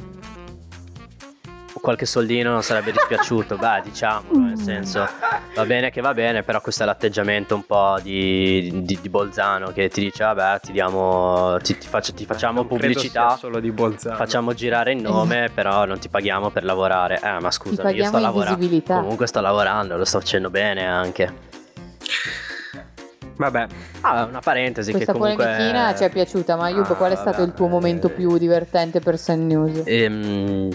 qualche 1.82 2.06
soldino 2.06 2.52
non 2.52 2.62
sarebbe 2.64 2.92
dispiaciuto, 2.92 3.58
beh, 3.58 3.82
diciamolo, 3.84 4.38
nel 4.40 4.58
senso, 4.58 5.08
va 5.56 5.66
bene 5.66 5.90
che 5.90 6.00
va 6.00 6.14
bene, 6.14 6.44
però 6.44 6.62
questo 6.62 6.84
è 6.84 6.86
l'atteggiamento 6.86 7.56
un 7.56 7.66
po' 7.66 7.98
di, 8.02 8.70
di- 8.84 9.00
di 9.02 9.10
Bolzano 9.10 9.72
che 9.72 9.90
ti 9.90 10.02
dice, 10.02 10.24
vabbè, 10.24 10.60
ti 10.62 10.72
diamo, 10.72 11.58
ti, 11.62 11.78
ti 11.78 11.88
faccio- 11.88 12.14
ti 12.14 12.26
facciamo 12.26 12.60
Non 12.62 12.68
credo 12.68 12.84
pubblicità. 12.94 13.30
sia 13.30 13.38
solo 13.38 13.60
di 13.60 13.72
Bolzano. 13.72 14.16
Facciamo 14.16 14.54
girare 14.54 14.94
il 14.94 15.02
nome, 15.02 15.50
però 15.54 15.86
non 15.86 15.98
ti 16.00 16.08
paghiamo 16.08 16.52
per 16.52 16.64
lavorare. 16.64 17.20
Eh, 17.22 17.40
ma 17.40 17.50
scusa, 17.52 17.90
io 17.90 18.06
sto 18.06 18.20
lavorando. 18.20 18.68
Comunque 18.86 19.26
sto 19.28 19.42
lavorando, 19.42 19.98
lo 19.98 20.06
sto 20.06 20.20
facendo 20.20 20.50
bene 20.52 20.86
anche. 20.86 21.50
Vabbè, 23.38 23.68
Ah, 24.02 24.26
una 24.26 24.40
parentesi 24.40 24.92
questa 24.92 25.14
che 25.14 25.18
comunque 25.18 25.44
polemichina 25.46 25.96
ci 25.96 26.04
è 26.04 26.10
piaciuta, 26.12 26.56
ma 26.56 26.66
Ayub, 26.66 26.86
Ah, 26.92 26.94
qual 26.96 27.12
è 27.12 27.16
stato 27.16 27.38
vabbè, 27.38 27.50
il 27.50 27.54
tuo 27.54 27.68
momento 27.68 28.08
eh, 28.08 28.12
più 28.12 28.38
divertente 28.38 29.00
per 29.00 29.18
Sun 29.18 29.48
News? 29.48 29.82
Ehm, 29.86 30.70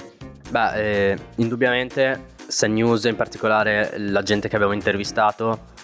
beh, 0.51 0.75
eh, 0.75 1.19
indubbiamente 1.37 2.35
Sun 2.49 2.75
News, 2.75 3.05
in 3.05 3.17
particolare 3.17 3.95
la 3.97 4.23
gente 4.23 4.49
che 4.49 4.57
abbiamo 4.57 4.75
intervistato, 4.75 5.75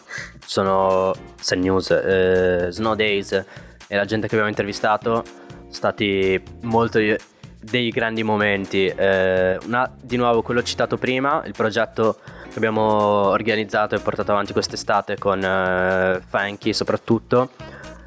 sono 0.45 1.13
Sun 1.41 1.61
News, 1.61 1.91
eh, 1.91 2.67
Snow 2.71 2.95
Days 2.95 3.33
e 3.87 3.97
la 3.97 4.05
gente 4.05 4.27
che 4.27 4.35
abbiamo 4.35 4.49
intervistato, 4.49 5.25
sono 5.25 5.67
stati 5.71 6.41
molto 6.63 6.99
dei 6.99 7.91
grandi 7.91 8.23
momenti. 8.23 8.87
Eh, 8.87 9.59
una- 9.67 9.91
di 10.01 10.17
nuovo 10.17 10.43
quello 10.43 10.63
citato 10.63 10.97
prima, 10.97 11.43
il 11.47 11.53
progetto 11.53 12.19
che 12.51 12.59
abbiamo 12.59 12.83
organizzato 12.83 13.95
e 13.95 14.01
portato 14.01 14.33
avanti 14.33 14.53
quest'estate 14.53 15.17
con 15.17 15.43
eh, 15.43 16.21
Funky 16.27 16.73
soprattutto 16.75 17.51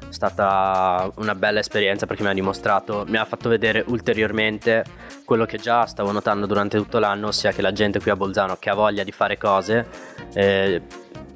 è 0.08 0.12
stata 0.12 1.10
una 1.16 1.34
bella 1.34 1.60
esperienza 1.60 2.06
perché 2.06 2.22
mi 2.22 2.28
ha 2.28 2.34
dimostrato, 2.34 3.04
mi 3.08 3.16
ha 3.16 3.24
fatto 3.24 3.48
vedere 3.48 3.84
ulteriormente 3.86 4.84
quello 5.24 5.44
che 5.44 5.58
già 5.58 5.86
stavo 5.86 6.12
notando 6.12 6.46
durante 6.46 6.78
tutto 6.78 6.98
l'anno, 6.98 7.28
ossia 7.28 7.52
che 7.52 7.62
la 7.62 7.72
gente 7.72 8.00
qui 8.00 8.10
a 8.10 8.16
Bolzano 8.16 8.56
che 8.58 8.70
ha 8.70 8.74
voglia 8.74 9.02
di 9.02 9.12
fare 9.12 9.36
cose, 9.36 9.86
eh, 10.34 10.80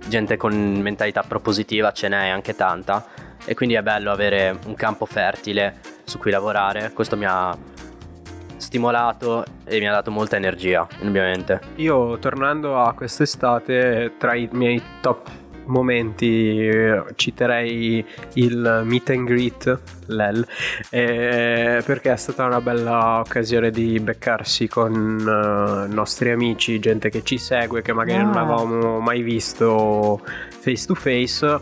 gente 0.07 0.37
con 0.37 0.55
mentalità 0.55 1.23
propositiva 1.23 1.93
ce 1.93 2.09
n'è 2.09 2.29
anche 2.29 2.55
tanta 2.55 3.05
e 3.45 3.55
quindi 3.55 3.75
è 3.75 3.83
bello 3.83 4.11
avere 4.11 4.59
un 4.67 4.75
campo 4.75 5.07
fertile 5.07 5.79
su 6.05 6.19
cui 6.19 6.31
lavorare, 6.31 6.93
questo 6.93 7.17
mi 7.17 7.25
ha 7.27 7.57
stimolato 8.57 9.45
e 9.65 9.79
mi 9.79 9.89
ha 9.89 9.93
dato 9.93 10.11
molta 10.11 10.37
energia, 10.37 10.87
indubbiamente. 11.01 11.61
io 11.77 12.19
tornando 12.19 12.81
a 12.81 12.93
quest'estate, 12.93 14.15
tra 14.19 14.35
i 14.35 14.49
miei 14.53 14.81
top 15.01 15.29
momenti 15.71 16.67
eh, 16.69 17.03
citerei 17.15 18.05
il 18.35 18.83
meet 18.85 19.11
and 19.11 19.27
greet 19.27 19.79
l'EL 20.07 20.47
eh, 20.91 21.83
perché 21.85 22.13
è 22.13 22.17
stata 22.17 22.45
una 22.45 22.61
bella 22.61 23.21
occasione 23.21 23.71
di 23.71 23.99
beccarsi 24.01 24.69
con 24.69 25.19
eh, 25.89 25.93
nostri 25.93 26.31
amici 26.31 26.79
gente 26.79 27.09
che 27.11 27.23
ci 27.23 27.39
segue 27.39 27.83
che 27.83 27.93
magari 27.93 28.23
non 28.23 28.37
Ah. 28.37 28.41
avevamo 28.43 29.01
mai 29.01 29.23
visto 29.23 30.21
face 30.61 30.87
to 30.87 30.95
face 30.95 31.61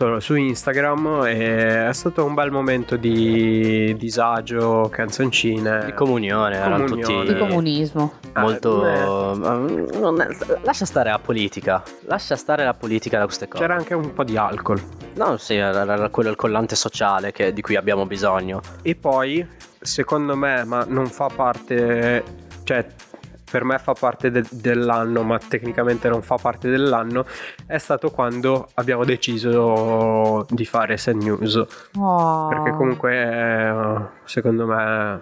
solo 0.00 0.18
su 0.18 0.34
Instagram 0.34 1.24
e 1.26 1.88
è 1.88 1.92
stato 1.92 2.24
un 2.24 2.32
bel 2.32 2.50
momento 2.50 2.96
di 2.96 3.94
disagio, 3.98 4.88
canzoncine. 4.90 5.84
Di 5.84 5.92
comunione, 5.92 6.56
erano 6.56 6.84
Comunione. 6.86 7.02
tutti 7.26 7.34
Di 7.34 7.38
comunismo. 7.38 8.12
molto... 8.36 8.86
Eh, 8.86 8.94
eh, 8.94 9.98
non 9.98 10.22
è- 10.22 10.28
lascia 10.62 10.86
stare 10.86 11.10
la 11.10 11.18
politica, 11.18 11.82
lascia 12.06 12.34
stare 12.36 12.64
la 12.64 12.72
politica 12.72 13.18
da 13.18 13.24
queste 13.26 13.46
cose. 13.46 13.62
C'era 13.62 13.74
anche 13.76 13.92
un 13.92 14.14
po' 14.14 14.24
di 14.24 14.38
alcol. 14.38 14.80
No, 15.16 15.36
sì, 15.36 15.56
era, 15.56 15.82
era 15.82 16.08
quello 16.08 16.30
il 16.30 16.36
collante 16.36 16.76
sociale 16.76 17.30
che- 17.30 17.52
di 17.52 17.60
cui 17.60 17.76
abbiamo 17.76 18.06
bisogno. 18.06 18.62
E 18.80 18.94
poi, 18.94 19.46
secondo 19.78 20.34
me, 20.34 20.64
ma 20.64 20.82
non 20.88 21.08
fa 21.08 21.26
parte, 21.28 22.24
cioè 22.64 22.86
per 23.50 23.64
me 23.64 23.78
fa 23.78 23.92
parte 23.92 24.30
de- 24.30 24.44
dell'anno, 24.50 25.22
ma 25.22 25.38
tecnicamente 25.38 26.08
non 26.08 26.22
fa 26.22 26.36
parte 26.36 26.68
dell'anno, 26.68 27.24
è 27.66 27.78
stato 27.78 28.10
quando 28.10 28.68
abbiamo 28.74 29.04
deciso 29.04 30.46
di 30.48 30.64
fare 30.64 30.96
Sad 30.96 31.22
News. 31.22 31.64
Oh. 31.98 32.48
Perché 32.48 32.70
comunque, 32.70 33.12
eh, 33.12 34.02
secondo 34.24 34.66
me... 34.66 35.20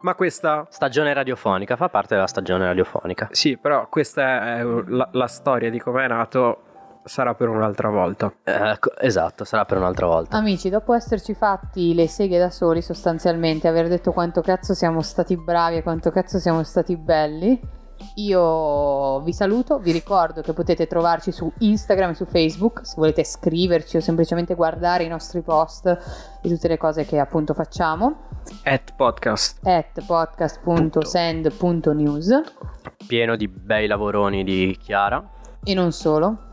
Ma 0.00 0.14
questa... 0.14 0.66
Stagione 0.70 1.12
radiofonica, 1.12 1.74
fa 1.74 1.88
parte 1.88 2.14
della 2.14 2.26
stagione 2.26 2.66
radiofonica. 2.66 3.28
Sì, 3.32 3.56
però 3.56 3.88
questa 3.88 4.58
è 4.58 4.62
la, 4.62 5.08
la 5.10 5.26
storia 5.26 5.70
di 5.70 5.80
come 5.80 6.04
è 6.04 6.08
nato, 6.08 6.60
sarà 7.06 7.34
per 7.34 7.48
un'altra 7.48 7.88
volta. 7.88 8.30
Eh, 8.44 8.76
co- 8.78 8.94
esatto, 8.98 9.44
sarà 9.44 9.64
per 9.64 9.78
un'altra 9.78 10.06
volta. 10.06 10.36
Amici, 10.36 10.68
dopo 10.68 10.92
esserci 10.92 11.32
fatti 11.34 11.94
le 11.94 12.06
seghe 12.08 12.38
da 12.38 12.50
soli, 12.50 12.82
sostanzialmente, 12.82 13.66
aver 13.68 13.88
detto 13.88 14.12
quanto 14.12 14.42
cazzo 14.42 14.74
siamo 14.74 15.00
stati 15.02 15.34
bravi 15.36 15.76
e 15.76 15.82
quanto 15.82 16.10
cazzo 16.10 16.38
siamo 16.38 16.62
stati 16.64 16.96
belli, 16.96 17.58
io 18.16 19.20
vi 19.20 19.32
saluto, 19.32 19.78
vi 19.78 19.90
ricordo 19.92 20.42
che 20.42 20.52
potete 20.52 20.86
trovarci 20.86 21.32
su 21.32 21.50
Instagram 21.60 22.10
e 22.10 22.14
su 22.14 22.26
Facebook, 22.26 22.84
se 22.86 22.92
volete 22.98 23.24
scriverci 23.24 23.96
o 23.96 24.00
semplicemente 24.00 24.54
guardare 24.54 25.04
i 25.04 25.08
nostri 25.08 25.40
post 25.40 25.86
e 26.42 26.48
tutte 26.48 26.68
le 26.68 26.76
cose 26.76 27.06
che 27.06 27.18
appunto 27.18 27.54
facciamo, 27.54 28.24
At 28.64 28.92
podcast. 28.94 29.66
at 29.66 30.04
podcast.send.news 30.04 32.42
Pieno 33.06 33.34
di 33.36 33.48
bei 33.48 33.86
lavoroni 33.86 34.44
di 34.44 34.76
Chiara. 34.80 35.26
e 35.64 35.72
non 35.74 35.90
solo. 35.92 36.45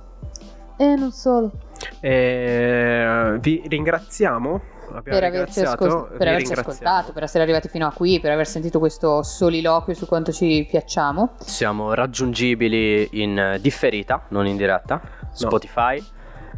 E 0.78 0.96
non 0.96 1.12
solo. 1.12 1.52
E 2.00 3.38
vi 3.40 3.64
ringraziamo. 3.66 4.62
Abbiamo 4.94 5.20
per 5.20 5.24
averci, 5.24 5.62
ascol- 5.62 6.16
per 6.18 6.28
averci 6.28 6.54
ascoltato, 6.54 7.14
per 7.14 7.24
essere 7.24 7.44
arrivati 7.44 7.68
fino 7.68 7.88
a 7.88 7.92
qui, 7.92 8.20
per 8.20 8.32
aver 8.32 8.46
sentito 8.46 8.78
questo 8.78 9.24
soliloquio 9.24 9.96
su 9.96 10.06
quanto 10.06 10.32
ci 10.32 10.68
piacciamo. 10.70 11.34
Siamo 11.40 11.94
raggiungibili 11.94 13.22
in 13.22 13.40
eh, 13.40 13.60
differita, 13.60 14.26
non 14.30 14.46
in 14.46 14.56
diretta. 14.56 15.02
Spotify, 15.32 16.04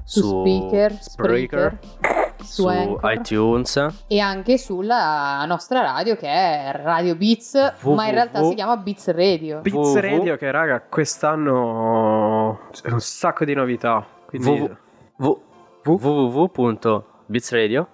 Su, 0.04 0.42
Speaker, 0.42 0.98
Spreaker, 1.00 1.78
Spreaker, 1.80 2.25
su, 2.46 2.62
su 2.62 2.68
Anchor 2.68 3.12
iTunes. 3.14 3.88
e 4.08 4.20
anche 4.20 4.58
sulla 4.58 5.44
nostra 5.46 5.82
radio 5.82 6.16
che 6.16 6.28
è 6.28 6.72
Radio 6.84 7.16
Beats, 7.16 7.74
ma 7.84 8.06
in 8.06 8.12
realtà 8.14 8.40
www. 8.40 8.50
si 8.50 8.56
chiama 8.56 8.78
Beats 8.78 9.08
Radio. 9.12 9.60
Beats 9.62 9.76
www. 9.76 10.00
Radio 10.00 10.38
che 10.38 10.52
raga 10.52 10.82
quest'anno 10.82 12.60
è 12.84 12.92
un 12.92 13.00
sacco 13.02 13.46
di 13.46 13.54
novità. 13.54 14.06
Quindi 14.26 14.70
www. 15.18 15.42
www.beatsradio 15.84 17.88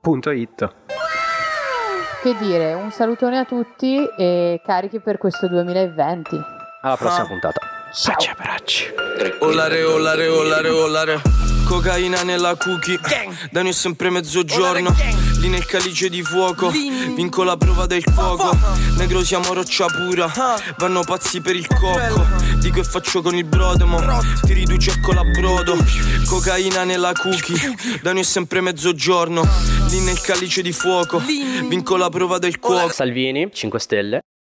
punto 0.00 0.30
it. 0.30 0.74
Che 2.22 2.34
dire, 2.38 2.74
un 2.74 2.90
salutone 2.90 3.38
a 3.38 3.44
tutti 3.44 4.04
e 4.18 4.60
carichi 4.64 5.00
per 5.00 5.18
questo 5.18 5.48
2020. 5.48 6.36
alla 6.82 6.96
prossima 6.96 7.26
puntata. 7.26 7.60
Baci 8.06 8.30
abbracci. 8.30 8.84
Olare, 9.40 9.82
olare, 9.82 10.28
olare, 10.28 10.68
olare. 10.68 11.57
Cocaina 11.68 12.22
nella 12.22 12.56
cookie. 12.56 12.98
Da 13.50 13.60
noi 13.60 13.72
è 13.72 13.74
sempre 13.74 14.08
mezzogiorno. 14.08 14.96
Lì 15.38 15.48
nel 15.48 15.66
calice 15.66 16.08
di 16.08 16.22
fuoco. 16.22 16.70
Vinco 16.70 17.44
la 17.44 17.58
prova 17.58 17.84
del 17.84 18.02
cuoco. 18.04 18.56
Negro 18.96 19.22
siamo 19.22 19.52
roccia 19.52 19.84
pura. 19.84 20.32
Vanno 20.78 21.02
pazzi 21.04 21.42
per 21.42 21.56
il 21.56 21.66
cocco. 21.66 22.26
Dico 22.56 22.80
e 22.80 22.84
faccio 22.84 23.20
con 23.20 23.34
il 23.36 23.44
brodo, 23.44 23.86
mo. 23.86 24.00
Ti 24.42 24.54
riduci 24.54 24.88
a 24.88 24.98
colabrodo. 25.02 25.76
Cocaina 26.26 26.84
nella 26.84 27.12
cookie. 27.12 27.76
Da 28.00 28.12
noi 28.12 28.22
è 28.22 28.24
sempre 28.24 28.62
mezzogiorno. 28.62 29.46
Lì 29.90 30.00
nel 30.00 30.22
calice 30.22 30.62
di 30.62 30.72
fuoco. 30.72 31.18
Vinco 31.18 31.98
la 31.98 32.08
prova 32.08 32.38
del 32.38 32.58
cuoco. 32.58 32.88
Salvini, 32.88 33.50
5 33.52 33.78
stelle. 33.78 34.22